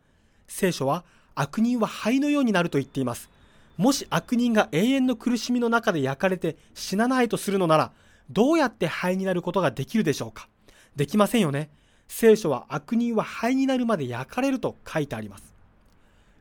[0.48, 1.04] 聖書は
[1.34, 3.30] 悪人は灰のようになると言っています。
[3.78, 7.92] もし悪人が永遠の苦しみの中で焼かれて死なないとするのなら、
[8.30, 10.48] どうやって灰になることができるでしょうか？
[10.94, 11.70] できませんよね。
[12.06, 15.54] 聖書は悪人は灰になるまで焼かれると書いてあります。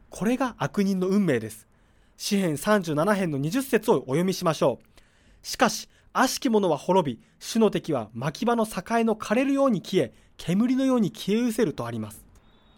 [0.10, 1.68] これが悪人の運命です。
[2.18, 5.48] 詩編37編の20節をお読みしましょう。
[5.48, 10.14] しかし、悪しき者は滅び、主の敵は牧場の境の枯れるように消え、
[10.44, 12.26] 煙のように消え失せるとあります。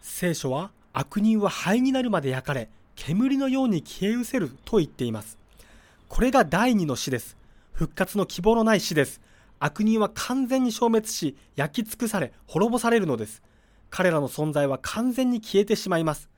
[0.01, 5.37] 聖書は悪人は灰になるまで焼かれ、煙のように消え失せると言っています。
[6.09, 7.37] これが第二の死です。
[7.71, 9.21] 復活の希望のない死です。
[9.59, 13.41] 悪人は完全に消滅し、焼き尽くされ、滅ぼされるのです。
[13.89, 16.29] 彼らの存在は完全に消えてしまいます。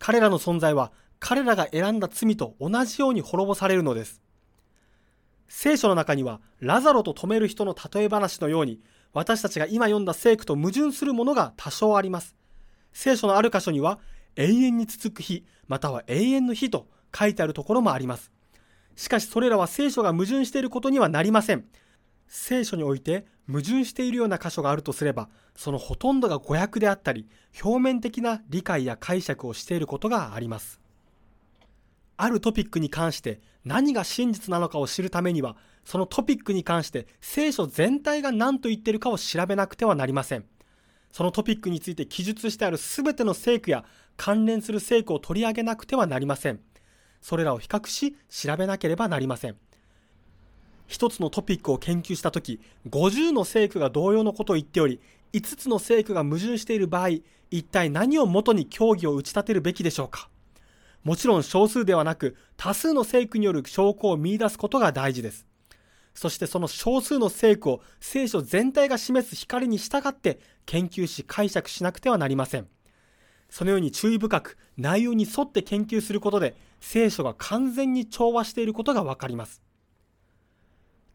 [0.00, 4.20] 彼らの存在は彼らが選んだ罪と同じように滅ぼされるのです。
[5.46, 8.80] 聖書の中には、ラザロと止める人の例え話のように、
[9.12, 12.34] 私たちが今読んだ聖句と矛盾するものが多少あります。
[12.92, 13.98] 聖書のある箇所には、
[14.36, 18.32] 永遠に続く日、または永遠の日と書いてあるところもあります。
[18.96, 21.64] しかしそれらは聖書が矛盾していることにはなりません。
[22.28, 27.28] 聖書において矛盾しているような箇所があるとすれば、そのほとんどが誤訳であったり、
[27.62, 30.81] 表面的な理解や解釈をしていることがあります。
[32.22, 40.44] あるトピックに関して何が真実なのかを知るためには、そのトピックに関して聖書全体が何と言っているかを調べなくてはなりません。
[41.10, 43.84] そのトピックについて記述してある全ての聖句や
[44.16, 46.60] 関連する聖句を取り上げなくてはなりません。
[47.20, 49.56] それらを比較し調べなければなりません。
[50.86, 55.00] 一つのトピックを研究したとき、50の聖句が同様のことを言っており、
[55.32, 57.08] 5つの聖句が矛盾している場合、
[57.50, 60.28] 一体何をもとに協議を打ち立てるべきでしょうか？
[61.04, 65.46] もちろん少数ではなく、多数の聖句による証拠を見出すことが大事です。
[66.14, 72.68] そしてその少数の聖句を聖書全体が示す光に従って研究し解釈しなくてはなりません。
[73.48, 79.62] そのように注意深く内容に沿って研究することで聖書が完全に調和していることがわかります。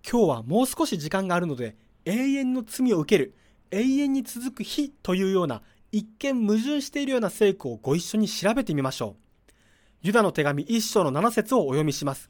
[0.10, 1.76] 今日はもう少し時間があるので、
[2.06, 3.36] 永遠の罪を受ける、
[3.72, 5.62] 永遠に続く日というような、
[5.92, 9.27] 一見矛盾しているような聖句をご一緒に調べてみましょう。
[10.02, 12.30] ユダの手紙一章の七節をお読みします。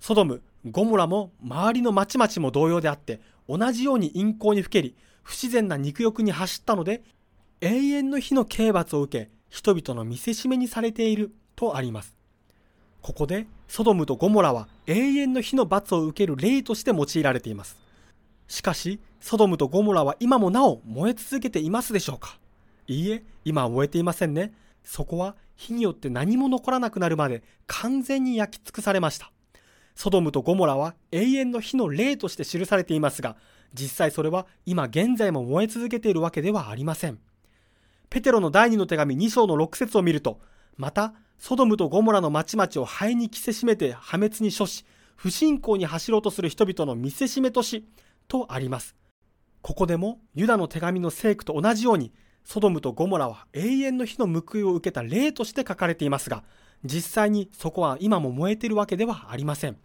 [0.00, 7.02] ソドム、ゴモラも周りの町々も同様であって、同じように陰行にふけり、不自然な肉欲に走ったので、
[7.60, 12.16] 永遠の日の刑罰を受け、人々の見せしめにされているとあります。
[13.02, 17.76] ここでソドムとゴモラは永遠の火の罰を受ける例として用いられています。
[18.48, 22.38] しかし、ソドムとゴモラは今もなお燃え続けていますでしょうか
[22.86, 24.52] いいえ、今は燃えていませんね。
[24.84, 29.30] そこは火によって何も残らなくなるまで完全に焼き尽くされました。
[29.94, 33.36] ソドムとゴモラは永遠の火の霊として記されていますが、
[33.72, 37.18] 実際それは今現在も燃え続けているわけではありません。
[38.10, 40.40] ペテロの第二の手紙2章の6節を見ると、
[40.76, 44.84] またソドムとゴモラの町々を灰に着せしめて破滅に処し、
[45.16, 47.86] 不信仰に走ろうとする人々の見せしめとし、
[48.28, 48.96] とあります。
[49.62, 52.12] ここでもユダの手紙の聖句と同じように、
[52.44, 56.44] ソドムとゴモラは永遠の火の報いを受けた例として書かれていますが、
[56.84, 59.76] 実際にそこは今も燃えているわけではありません。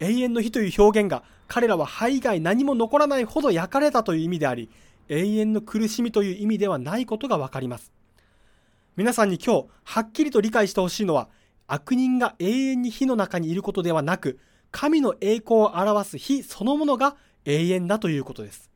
[0.00, 4.70] 永遠の火という表現が彼らは灰以外何も残らないほど焼かれたという意味であり、
[5.08, 7.92] 永遠の苦しみという意味ではないことがわかります。
[8.96, 11.28] 皆さんに今日、はっきりと理解してほしいのは、
[11.66, 14.38] 悪人が永遠に火の中にいることではなく、
[14.70, 18.73] 神の栄光を表す火そのものが永遠だということです。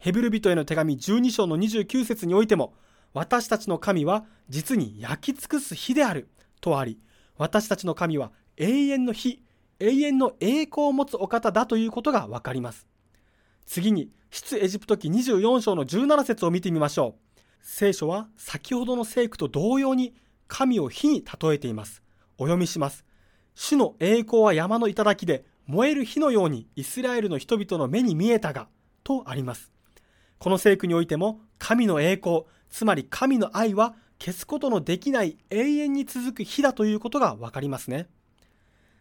[0.00, 2.72] ヘブル人への手紙12章の29節においても、
[3.12, 6.28] 私たちの神は実に焼き尽くす火である
[6.62, 6.98] とあり、
[7.36, 9.42] 私たちの神は永遠の火、
[9.78, 12.86] 永遠の栄光を持つお方だということがわかります。
[13.66, 17.40] 次に、出エジプト記24章の17節を見てみましょう。
[17.60, 20.14] 聖書は先ほどの聖句と同様に
[20.48, 22.02] 神を火に例えています。
[22.38, 23.04] お読みします。
[23.54, 28.68] 主の栄光は山の頂で燃える火のようにイスラエルの人々の目に見えたが、
[29.04, 29.70] とあります。
[30.40, 38.08] この聖句においても神の栄光、つまり神の愛は消すことのできない永遠に続く火だということがわかりますね。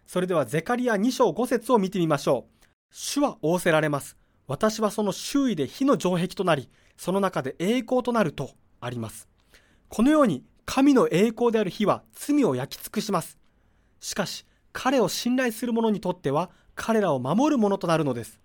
[0.06, 2.68] それではゼカリア2章5節を見てみましょう。
[2.92, 4.18] 主は仰せられます。
[4.48, 6.68] 私はその周囲で火の城壁となり、
[6.98, 9.30] その中で栄光となるとあります。
[9.88, 13.38] このように神の栄光である火は罪を焼き尽くします。
[14.02, 18.42] しかし、彼を信頼する者にとっては彼らを守るものとなるのです。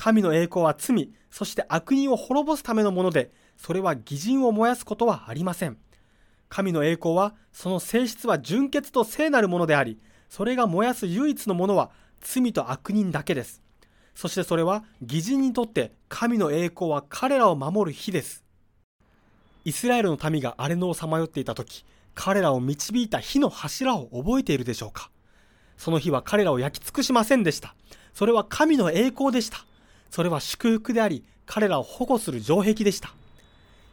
[0.00, 5.76] 神の栄光は罪、そして悪人を滅ぼすためのもので、それは偽人を燃やすことはありません。
[6.48, 11.90] 神の栄光は、その性質は純潔と聖なるものであり、それが燃やす唯一のものは
[12.22, 13.60] 罪と悪人だけです。
[14.14, 18.42] そしてそれは義人にとって神の栄光は彼らを守る日です。
[19.66, 21.84] イスラエルの民が荒れ野をさまよっていた時、
[22.14, 25.10] 彼らを導いた火の柱を覚えているでしょうか
[25.76, 27.74] その日は彼らを焼き尽くしませんでした。
[28.14, 29.66] それは神の栄光でした。
[30.10, 33.14] それは祝福であり、彼らを保護する城壁でした。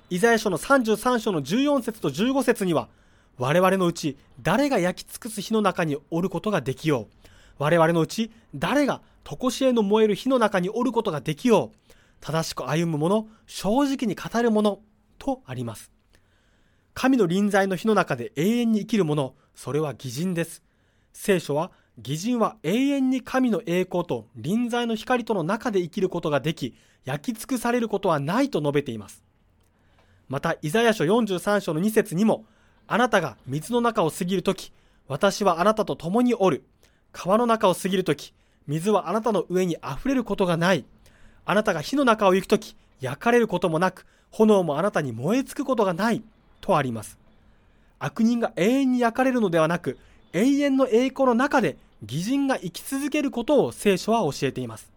[0.09, 2.87] イザヤ書の33章の14節と15節には、
[3.37, 7.27] 我々のうち誰が焼き尽くす火の中におることができよう。
[7.59, 11.93] 我々のうち誰が常しえの燃える火の中におることができよう。
[12.19, 14.79] 正しく歩む者、正直に語る者、
[15.19, 15.91] とあります。
[16.93, 20.63] 神の臨在の火の中で永遠に生きる者、それは義人です。
[21.13, 26.75] 聖書は、義人は永遠に神の栄光と臨在の光との中で生きることができ、
[27.05, 29.23] 焼き尽くされることはないと述べています。
[30.29, 32.45] また、イザヤ書43章の2節にも、
[32.85, 34.71] あなたが水の中を過ぎるとき、
[35.07, 36.63] 私はあなたと共におる。
[37.11, 38.33] 川の中を過ぎるとき、
[38.67, 40.85] 水はあなたの上に溢れることがない。
[41.45, 46.21] あなたが火の中を行くとき、焼かれることもなく、炎もあなたに燃え尽くことがない。
[46.61, 47.17] とあります。
[47.97, 49.97] 悪人が永遠に焼かれるのではなく、
[50.33, 54.91] 永遠の栄光の中で義人が生き続けることを聖書は教えています。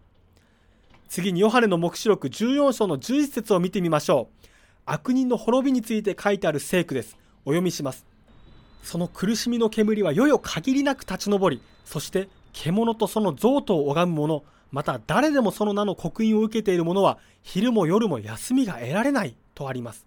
[1.09, 4.47] 次にヨハネの黙示録14章の11節を見てみましょう。
[4.85, 7.17] 悪人の滅びについて書いてある聖句です。
[7.43, 8.05] お読みします。
[8.83, 20.05] その苦しみの煙はよよ限りなく立ち上り、そして獣とその像とを拝む者、また誰でもその名の刻印を受けている者は、昼も夜も休みが得られないとあります。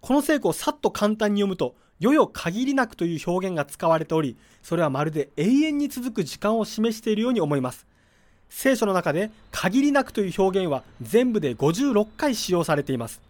[0.00, 7.86] この聖句をさっと簡単に読むと、よよ限りなくという表現が使われており、それはまるで永遠に続く時間を示しているように思います。
[8.48, 13.20] 聖書の中で限りなくという表現は全部で56回使用されています。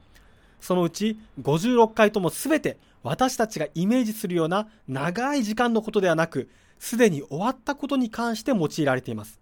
[0.60, 6.48] そのうち56回とも全て私たちがイメージするような長い時間のことではなく、
[6.78, 9.40] すでに終わったことに関して用いられています。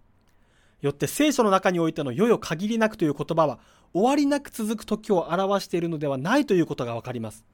[0.81, 3.59] よって聖書の中においての世よ限りなくという言葉は
[3.93, 7.45] 終わりなく続く時を表しているのではないということがわかります。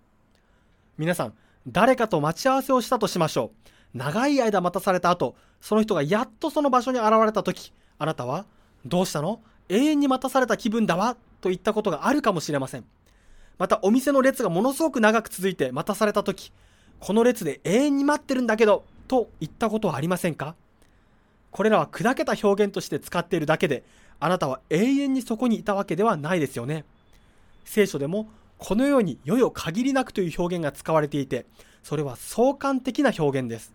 [0.99, 1.35] 皆さん、
[1.67, 3.53] 誰かと待ち合わせをしたとしましょ
[3.95, 3.99] う。
[3.99, 8.45] 長い間待たされた後、その人がやっとその場所に現れた時、あなたは、
[8.85, 9.41] どうしたの？
[9.69, 12.85] 永遠に待たされた気分だわと言ったことがあるかもしれません。
[13.57, 16.53] またお店の列がものすごく長く続いて待たされた時、
[17.01, 20.55] この列で永遠に待ってるんだけど、と言ったことはありませんか？
[21.51, 23.85] これらは砕けた表現として使っているだけで、
[24.21, 26.85] あなたは永遠にそこにいたわけではないですよね。
[27.65, 28.29] 聖書でも、
[28.59, 31.47] このように世よ限りなくという表現が使われていて、
[31.83, 33.75] それは相関的な表現です。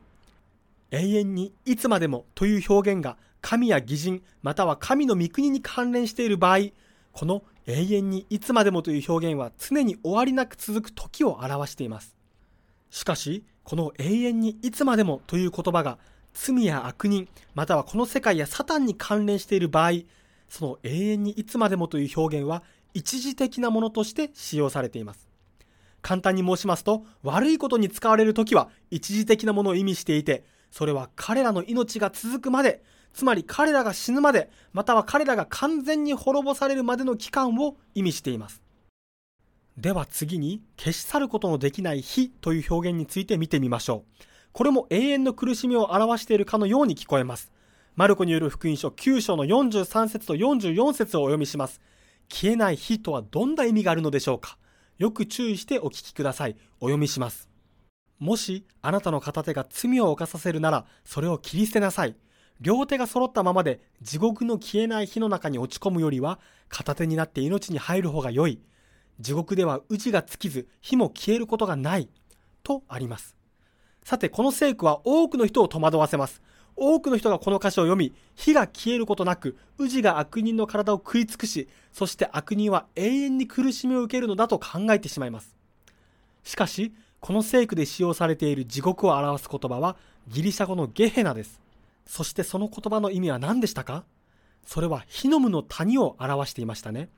[0.92, 6.70] 永遠にいつまでもという表現が神や偽人または神の御国に関連している場合、
[7.12, 12.16] この永遠にいつまでもという表現は常に終わりなく続く時を表しています。
[12.90, 16.00] しかし、この永遠にいつまでもという言葉が
[16.34, 19.92] 罪や悪人、またはこの世界やサタンに関連している場合、
[20.50, 22.64] その永遠にいつまでもという表現は
[22.94, 25.28] 一時的なものとして使用されています。
[26.02, 32.82] 簡単に申しますと、悪いことに使われるときは一時的なものを意味していて、それは彼らの命が続くまで、
[33.14, 38.62] つまり彼らが死ぬまで、または彼らが完全に滅ぼされるまでの期間を意味しています。
[39.78, 44.24] では次に、消し去ることのできない火という表現について見てみましょう。
[44.52, 47.52] これも永遠の苦しみを表しているかのように聞こえます。
[47.96, 51.82] マルコによる福音書9章の43節と44節をお読みします。
[52.32, 54.58] 消えない火とはどんな意味があるのでしょうか？
[54.98, 56.56] よく注意してお聞きください。
[56.80, 57.50] お読みします。
[58.20, 62.16] もしあなたの片手が罪を犯させるなら、それを切り捨てなさい。
[62.62, 68.60] 両手が揃ったままで地獄の消えない火の中に落ち込むよりは、片手になって命に入る方が良い。
[69.22, 72.10] 地獄では宇治が尽きず、火も消えることがない。
[72.62, 73.38] とあります。
[74.04, 76.42] さて、この聖句は多くの人を戸惑わせます。
[76.80, 85.56] 多くの人がこの歌詞を読み、火が消えることなく、宇治が悪人の体を食い尽くし、そして悪人は永遠に苦しみを受けるのだと考えてしまいます。
[86.44, 91.60] しかし、この聖句で使用されている地獄を表す言葉は、ギリシャ語のゲヘナです。
[92.06, 94.04] そしてその言葉の意味は何でしたか？
[94.66, 97.10] それはヒノムの谷を表していましたね。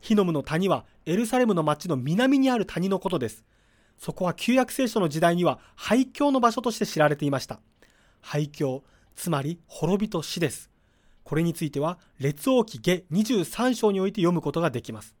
[0.00, 3.44] ヒノムの谷はエルサレムの町の南にある谷のことです。
[3.98, 7.60] そこは旧約聖書の時代には廃墟の場所として知られていました。
[8.22, 8.82] 廃墟、
[9.16, 10.70] つまり滅びと死です。
[11.24, 15.14] これについては、列王記下23章において読むことができます。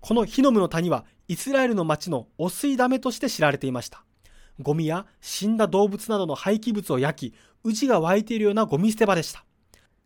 [0.00, 4.04] このヒノムの谷はイスラエルの町の汚水ダメとして知られていました。
[4.60, 7.34] ゴミや死んだ動物などの廃棄物を焼き、
[7.64, 9.44] 宇治が湧いているようなゴミ捨て場でした。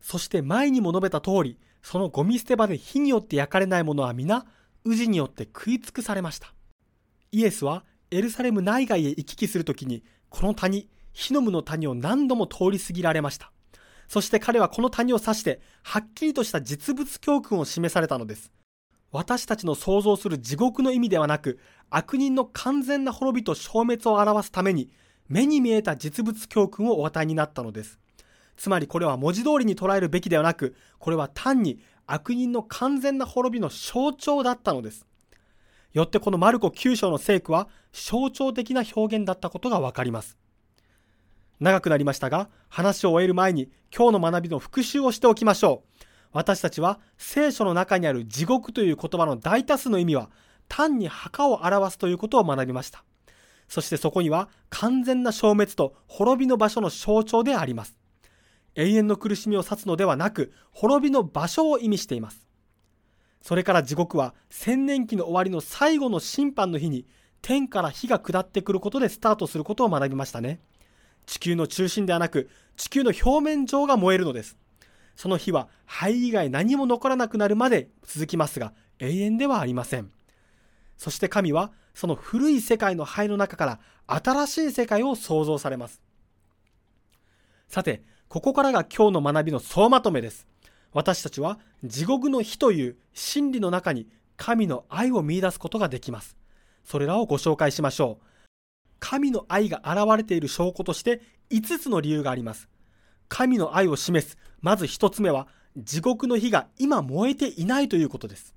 [0.01, 4.45] そして前にも述べた通り、そのゴミ捨て場で火によって焼かれないものは皆、
[4.84, 6.53] 宇治によって食い尽くされました。
[7.32, 13.50] イエスはエルサレム内外へ行き来するときに、この谷、ヒノムの谷を何度も通り過ぎられました。
[14.06, 18.52] そして彼はこの谷を指して、はっきりとした実物教訓を示されたのです。
[19.12, 21.58] 私たちの想像する地獄の意味ではなく、
[21.88, 24.90] 悪人の完全な滅びと消滅を表すために、
[25.26, 27.98] 目に見えた実物教訓をお与えになったのです。
[28.58, 35.06] つまりこれは文字通りに捉えるべきではなく、これは単に悪人の完全な滅びの象徴だったのです。
[35.94, 40.36] よってこのマルコ9章の聖句は象徴的な表現だったことがわかります。
[41.61, 46.04] 長くなりましたが、話を終える前に今日の学びの復習をしておきましょう。
[46.32, 50.28] 私たちは聖書の中にある地獄という言葉の大多数の意味は
[50.68, 53.04] 単に墓を表すということを学びました。
[53.68, 57.98] そしてそこには完全な消滅と滅びの場所の象徴であります。
[58.74, 62.46] 永遠の苦しみを指すのではなく、滅びの場所を意味しています。
[63.40, 67.07] それから地獄は千年期の終わりの最後の審判の日に
[67.42, 70.61] 天から火が下ってくることでスタートすることを学びましたね。
[71.27, 74.57] 地球の中心ではなく、地球の表面上が燃えるのです。
[75.16, 80.11] その火は灰以外何も残らなくなるまで続きますが、永遠ではありません。
[80.97, 86.03] そして神は、その古い世界の灰の中から新しい世界を創造されます。
[87.68, 90.47] さて、ここからが今日の学びの総まとめです。
[90.93, 96.37] 私たちは地獄の火という真理の中に神の愛を見出すことができます。
[96.85, 98.27] それらをご紹介しましょう。
[98.99, 101.20] 神の愛が現れている証拠として
[101.51, 102.68] 5つの理由があります。
[103.28, 108.55] 神の愛を示す、まず1つ目は、地獄の火が今燃えていないということです。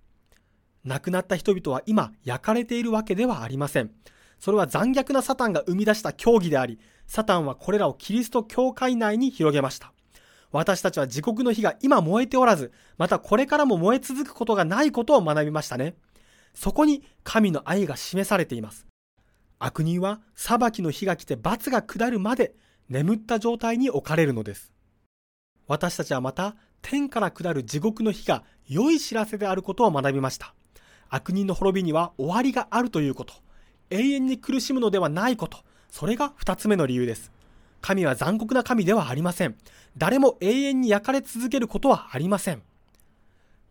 [0.86, 3.92] 亡くなった人々は今焼かれているわけではありません。
[4.40, 9.92] それは残虐なサタンが生み出した教義であり、サタンはこれらをキリスト教会内に広げました。
[10.52, 15.96] 私たちは地獄の火が今燃えておらず、またこれからも燃え続くことがないことを学びましたね。
[16.54, 18.89] そこに神の愛が示されています。
[19.60, 22.56] 悪人は裁きの日が来て罰が下るまで
[22.88, 24.72] 眠った状態に置かれるのです。
[25.68, 30.54] 私たちはまた天から下る地獄の日が良い知らせであることを学びました。
[31.10, 33.34] 悪人の滅びには終わりがあるということ。
[33.90, 35.60] 永遠に苦しむのではないこと。
[35.90, 37.32] それが二つ目の理由です。
[37.82, 39.56] 神は残酷な神ではありません。
[39.98, 42.62] 誰も永遠に焼かれ続けることはありません。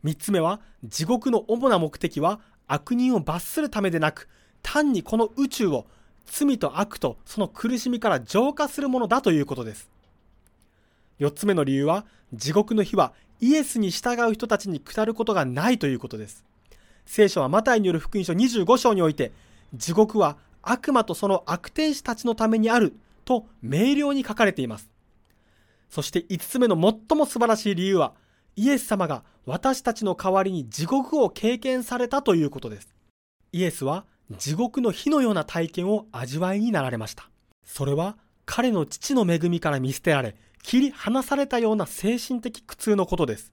[0.02, 4.28] 三つ目は、地獄の主な目的は悪人を罰するためでなく、
[4.62, 5.86] 単にこの宇宙を
[6.26, 9.88] 罪と悪とその苦しみから浄化するものだということです。
[11.18, 16.44] 四つ目の理由は、地獄の火はイエスに従う人たちに下ることがないということです。
[17.06, 19.32] 聖書はマタイによる福音書25章において、
[19.74, 22.94] 地獄は悪魔とその悪天使たちのためにある
[23.24, 24.90] と明瞭に書かれています。
[25.90, 28.12] そして5つ目の最も素晴らしい理由は、
[28.56, 32.94] イエス様が私たちの代わりに地獄を経験されたということです。
[33.52, 37.28] イエスは地獄の火のような体験を味わいになられました。
[37.64, 38.16] それは
[38.46, 43.52] 彼の父の恵みから見捨てられ、切り離されたような精神的苦痛のことです。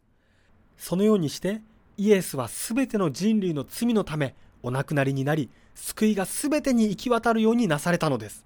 [0.78, 1.62] そのようにして
[1.98, 8.46] イエスは全ての人類の罪のためお亡くなりになり、救いが全てに行き渡るようになされたのです。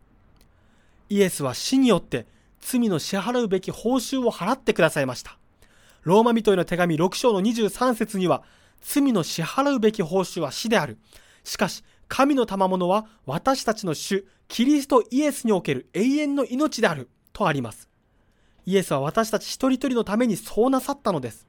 [1.09, 2.27] イエスは死によって
[2.61, 5.37] 罪の支払うべき報酬を払ってくださいました。
[6.03, 8.43] ローマ人への手紙6章の23節には、
[8.81, 10.97] 罪の支払うべき報酬は死である。
[11.43, 17.07] しかし、神の賜物は私たちの主、キリストイエスにおける永遠の命である。
[17.31, 17.87] とあります。
[18.65, 21.47] イエスは私たち一人一人のためにそうなさったのです。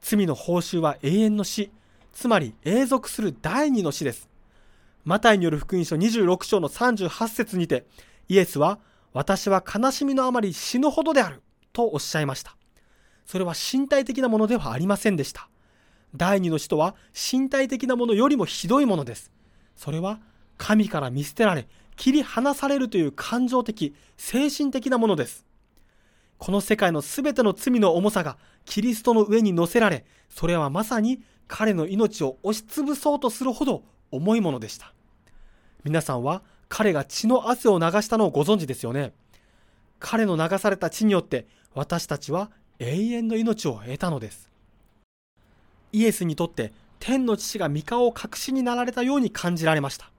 [0.00, 1.70] 罪の報酬は永遠の死、
[2.12, 4.28] つまり永続する第二の死です。
[5.04, 7.86] マタイによる福音書26章の38節にて、
[8.28, 8.80] イエスは、
[9.12, 11.42] 私は悲しみのあまり死ぬほどである、
[11.72, 12.56] とおっしゃいました。
[13.26, 15.48] それは身体的なものではありませんでした。
[16.16, 19.30] 第二の死とは身体的なものよりもひどいものです。
[19.80, 20.20] それは
[20.58, 21.66] 神から見捨てられ、
[21.96, 25.46] 切り離されるという感情的、精神的なものです。
[26.36, 34.92] この世界のすべての罪の重さがキリストの上に乗せられ、それはまさに彼の命を押しつぶそうとするほど重いものでした。
[35.82, 39.14] 皆さんは彼が血の汗を流したのをご存知ですよね？
[39.98, 42.50] 彼の流された血によって私たちは
[42.80, 44.50] 永遠の命を得たのです。
[45.90, 50.10] イエスにとって天の父が御顔を隠しになられたように感じられました。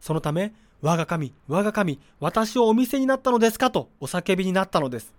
[0.00, 0.52] そのため、
[0.82, 5.12] 我が神、我が神、私をお見せになったのですかとお叫びになったのです。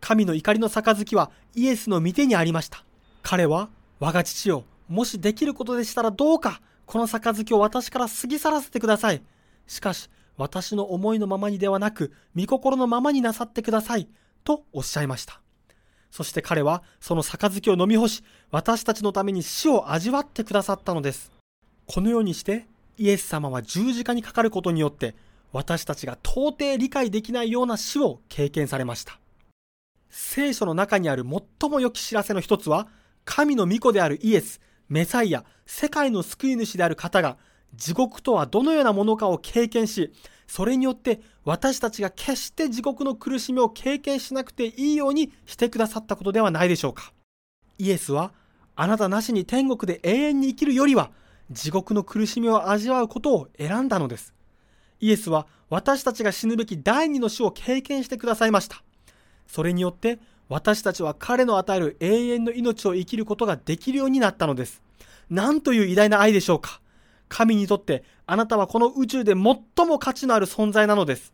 [0.00, 2.84] 神の怒りの杯はイエスの御手にありました。
[3.22, 3.68] 彼は、
[4.00, 9.22] 我が父よ、もしできることでしたらどうか、この杯を私から過ぎ去らせてください。
[9.68, 14.08] しかし、私の思いのままにではなく、御心のままになさってください。
[14.44, 15.41] とおっしゃいました。
[16.12, 21.32] そして彼は、その杯を飲み干し、私たちのために死を味わってくださったのです。
[21.86, 22.66] このようにして、
[22.98, 25.14] イエス様は十字架にかかることによって、
[25.52, 29.18] 私たちが到底理解できないような死を経験されました。
[30.10, 32.88] 聖書の中にある最も良き知らせの一つは、
[33.24, 34.60] 神の御子であるイエス、
[34.90, 37.38] メサイア、世界の救い主である方が、
[37.74, 40.12] 地獄とはどのようなものかを経験し、
[40.46, 47.12] それによって私たちが決して地獄の苦しみを経験しなくていいようにしてくださったことではないでしょうか。
[47.78, 48.32] イエスは、
[48.76, 51.10] あなたなしに天国で永遠に生きるよりは、
[51.50, 54.34] 地獄の苦しみを味わうことを選んだのです。
[55.00, 58.82] イエスは私たちが死ぬべき第二の死を経験してくださいました。
[59.46, 64.82] それによって私たちは彼の与える永遠の命を生きることができるようになったのです。
[65.30, 66.81] なんという偉大な愛でしょうか。
[67.32, 71.32] 神にとってあなたはこの宇宙で最も価値のある存在なのです。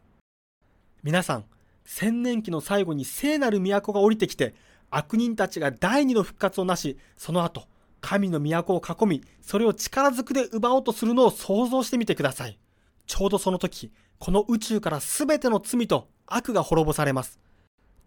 [1.03, 1.45] 皆さん、
[1.85, 4.55] 千年期の最後に聖なる都が降りてきて、
[4.91, 7.67] 悪人たちが第二の復活をなし、その後、
[8.01, 12.61] 神の都を囲み、それを力ずくで奪おうとするのを想像してみてください。
[13.09, 17.41] ちょうどその時、この宇宙から全ての罪と悪が滅ぼされます。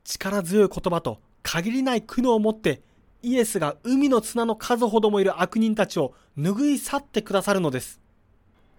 [0.05, 2.83] 力強い言葉と限りない苦悩を持って
[3.23, 8.01] イエスが海の砂の数ほどもいる悪人たちを拭い去ってくださるのです。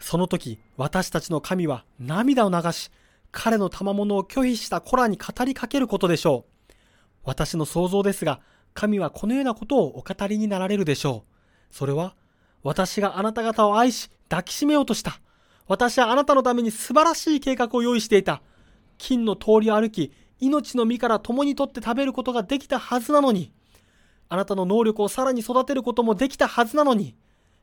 [0.01, 2.91] その時、私たちの神は涙を流し、
[3.31, 6.73] 彼の賜物を拒否した子らに語りかけることでしょう。
[7.25, 8.41] 私の想像ですが、
[8.75, 11.25] 神はこのようなことをお語りになられるでしょ
[11.71, 11.75] う。
[11.75, 12.17] それは、
[12.63, 15.21] 私があなた方を愛し、抱きしめようとした。
[15.69, 18.43] 私はあなたのために素晴らしい計画を用意していた。
[18.99, 23.53] 金の通りを歩き、命の実から共にとって食べることができたはずなのに、
[24.33, 27.15] あなたの能力をさらに育てることもできたはずなのに、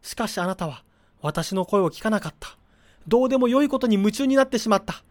[0.04, 0.84] しかしあなたは
[1.20, 2.60] 私の声を聞かなかった。
[3.08, 5.04] どうでも良いことに夢中になってしまった。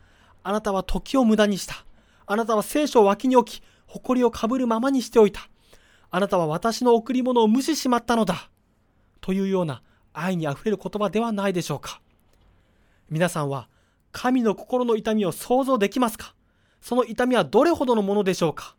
[0.44, 1.85] あなたは時を無駄にした。
[2.26, 5.48] あなたは聖書を脇に置き、誇りをかぶるままにしておいた。
[6.12, 8.51] あなたは私の贈り物を無視しまったのだ。
[9.20, 9.82] というような
[10.12, 12.01] 愛にあふれる言葉ではないでしょうか。
[13.10, 13.68] 皆さんは
[14.12, 16.36] 神の心の痛みを想像できますか？
[16.80, 18.76] その痛みはどれほどのものでしょうか？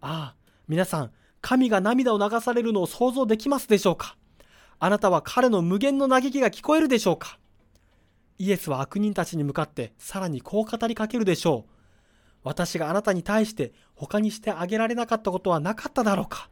[0.00, 0.34] ああ、
[0.66, 4.16] 皆さん、神が涙を流されるのを想像できますでしょうか？
[4.80, 7.38] あなたは彼の無限の嘆きが聞こえるでしょうか？
[8.38, 11.70] イエスは悪人たちに向かってさらにこう語りかけるでしょう。
[12.44, 16.48] 私があなたに対して他にしてあげられなかったことはなかっただろうか？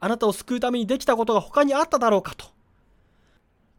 [0.00, 2.46] あなたを救うためにできたことが他にあっただろうかと。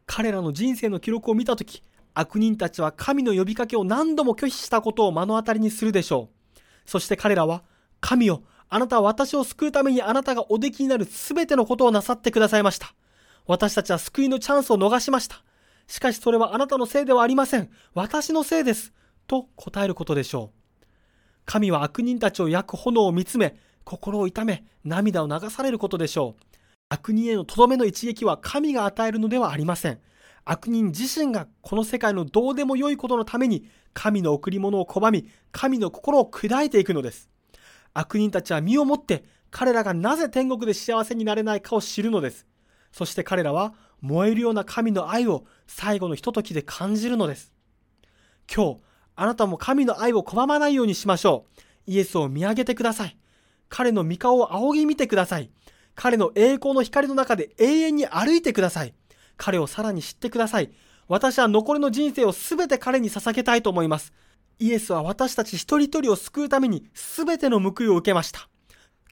[0.05, 1.81] 彼らの人生の記録を見たとき、
[2.13, 6.59] 悪人たちは神の呼びかけを何度も拒否したことを目の当たりにするでしょう。
[6.85, 7.63] そして彼らは、
[8.01, 12.95] 神よ、あなたは私を救うためにあなたがおできになるすべてのことをなさってくださいました。
[13.45, 15.43] 私たちは救いのチャンスを逃しました。
[15.87, 17.69] しかしそれはあなたのせいではありません。
[17.93, 18.93] 私のせいです。
[19.27, 20.85] と答えることでしょう。
[21.43, 26.43] 神は悪人たちを焼く炎を見つめ、心を痛め、涙を流されることでしょう。
[26.87, 29.99] 悪人へのとどめの一撃は神が与えるのではありません。
[30.45, 37.29] 悪人自身がこの世界のどうでもよいことのために神の贈り物を拒み、神の心を砕いていくのです。
[37.93, 42.47] 悪人たちは身をもって彼らがなぜ天国で幸せになれないかを知るのです。
[42.91, 47.53] そして彼らは燃えるような神の愛を最後のひとときで感じるのです。
[48.53, 48.79] 今日、
[49.15, 51.91] あなたも神の愛を拒まないようにしましょう。
[51.91, 53.17] イエスを見上げてください。
[53.69, 55.51] 彼の御顔を仰ぎ見てください。
[55.95, 58.93] 彼の栄光の光の中で永遠に歩いてください。
[59.37, 60.71] 彼をさらに知ってください。
[61.07, 64.13] 私は残りの人生を全て彼に捧げたいと思います。
[64.61, 68.47] イエスは私たち一人一人を救うために全ての報いを受けました。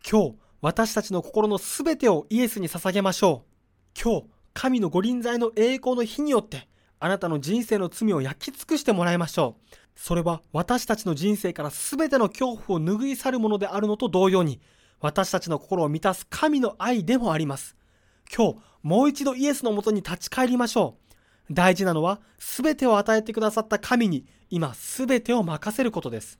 [0.07, 3.99] 今日、私たちの心の全てをイエスに捧げましょう。
[3.99, 6.69] 今日、神の御臨在の栄光の日によって、
[6.99, 9.75] あなたの人生の罪を焼き尽くしてもらいましょう。
[9.95, 14.61] それは私たちの人生から全ての恐怖を拭い去るものであるのと同様に、
[14.99, 17.75] 私たちの心を満たす神の愛でもあります。
[18.31, 21.08] 今日、もう一度イエスのもとに立ち返りましょう。
[21.51, 26.39] 大事なのは、すべてを与えてくださった神に、今すべてを任せることです。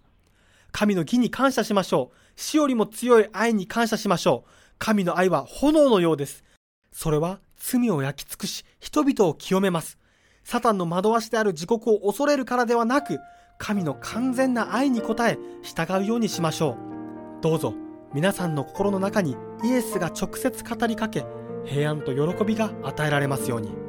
[0.72, 2.18] 神の義に感謝しましょう。
[2.36, 4.50] 死よりも強い愛に感謝しましょう。
[4.78, 6.44] 神の愛は炎のようです。
[6.92, 9.98] それは罪を焼き尽くし、人々を清めます。
[10.44, 13.20] サタンの惑わしである自国を恐れるからではなく、
[13.58, 16.78] 神の完全な愛に応え、従うようにしましょ
[17.40, 17.42] う。
[17.42, 17.74] どうぞ、
[18.14, 21.26] 皆さんの心の中にイエスが直接語りかけ、
[21.66, 23.89] 平安と喜びが与えられますように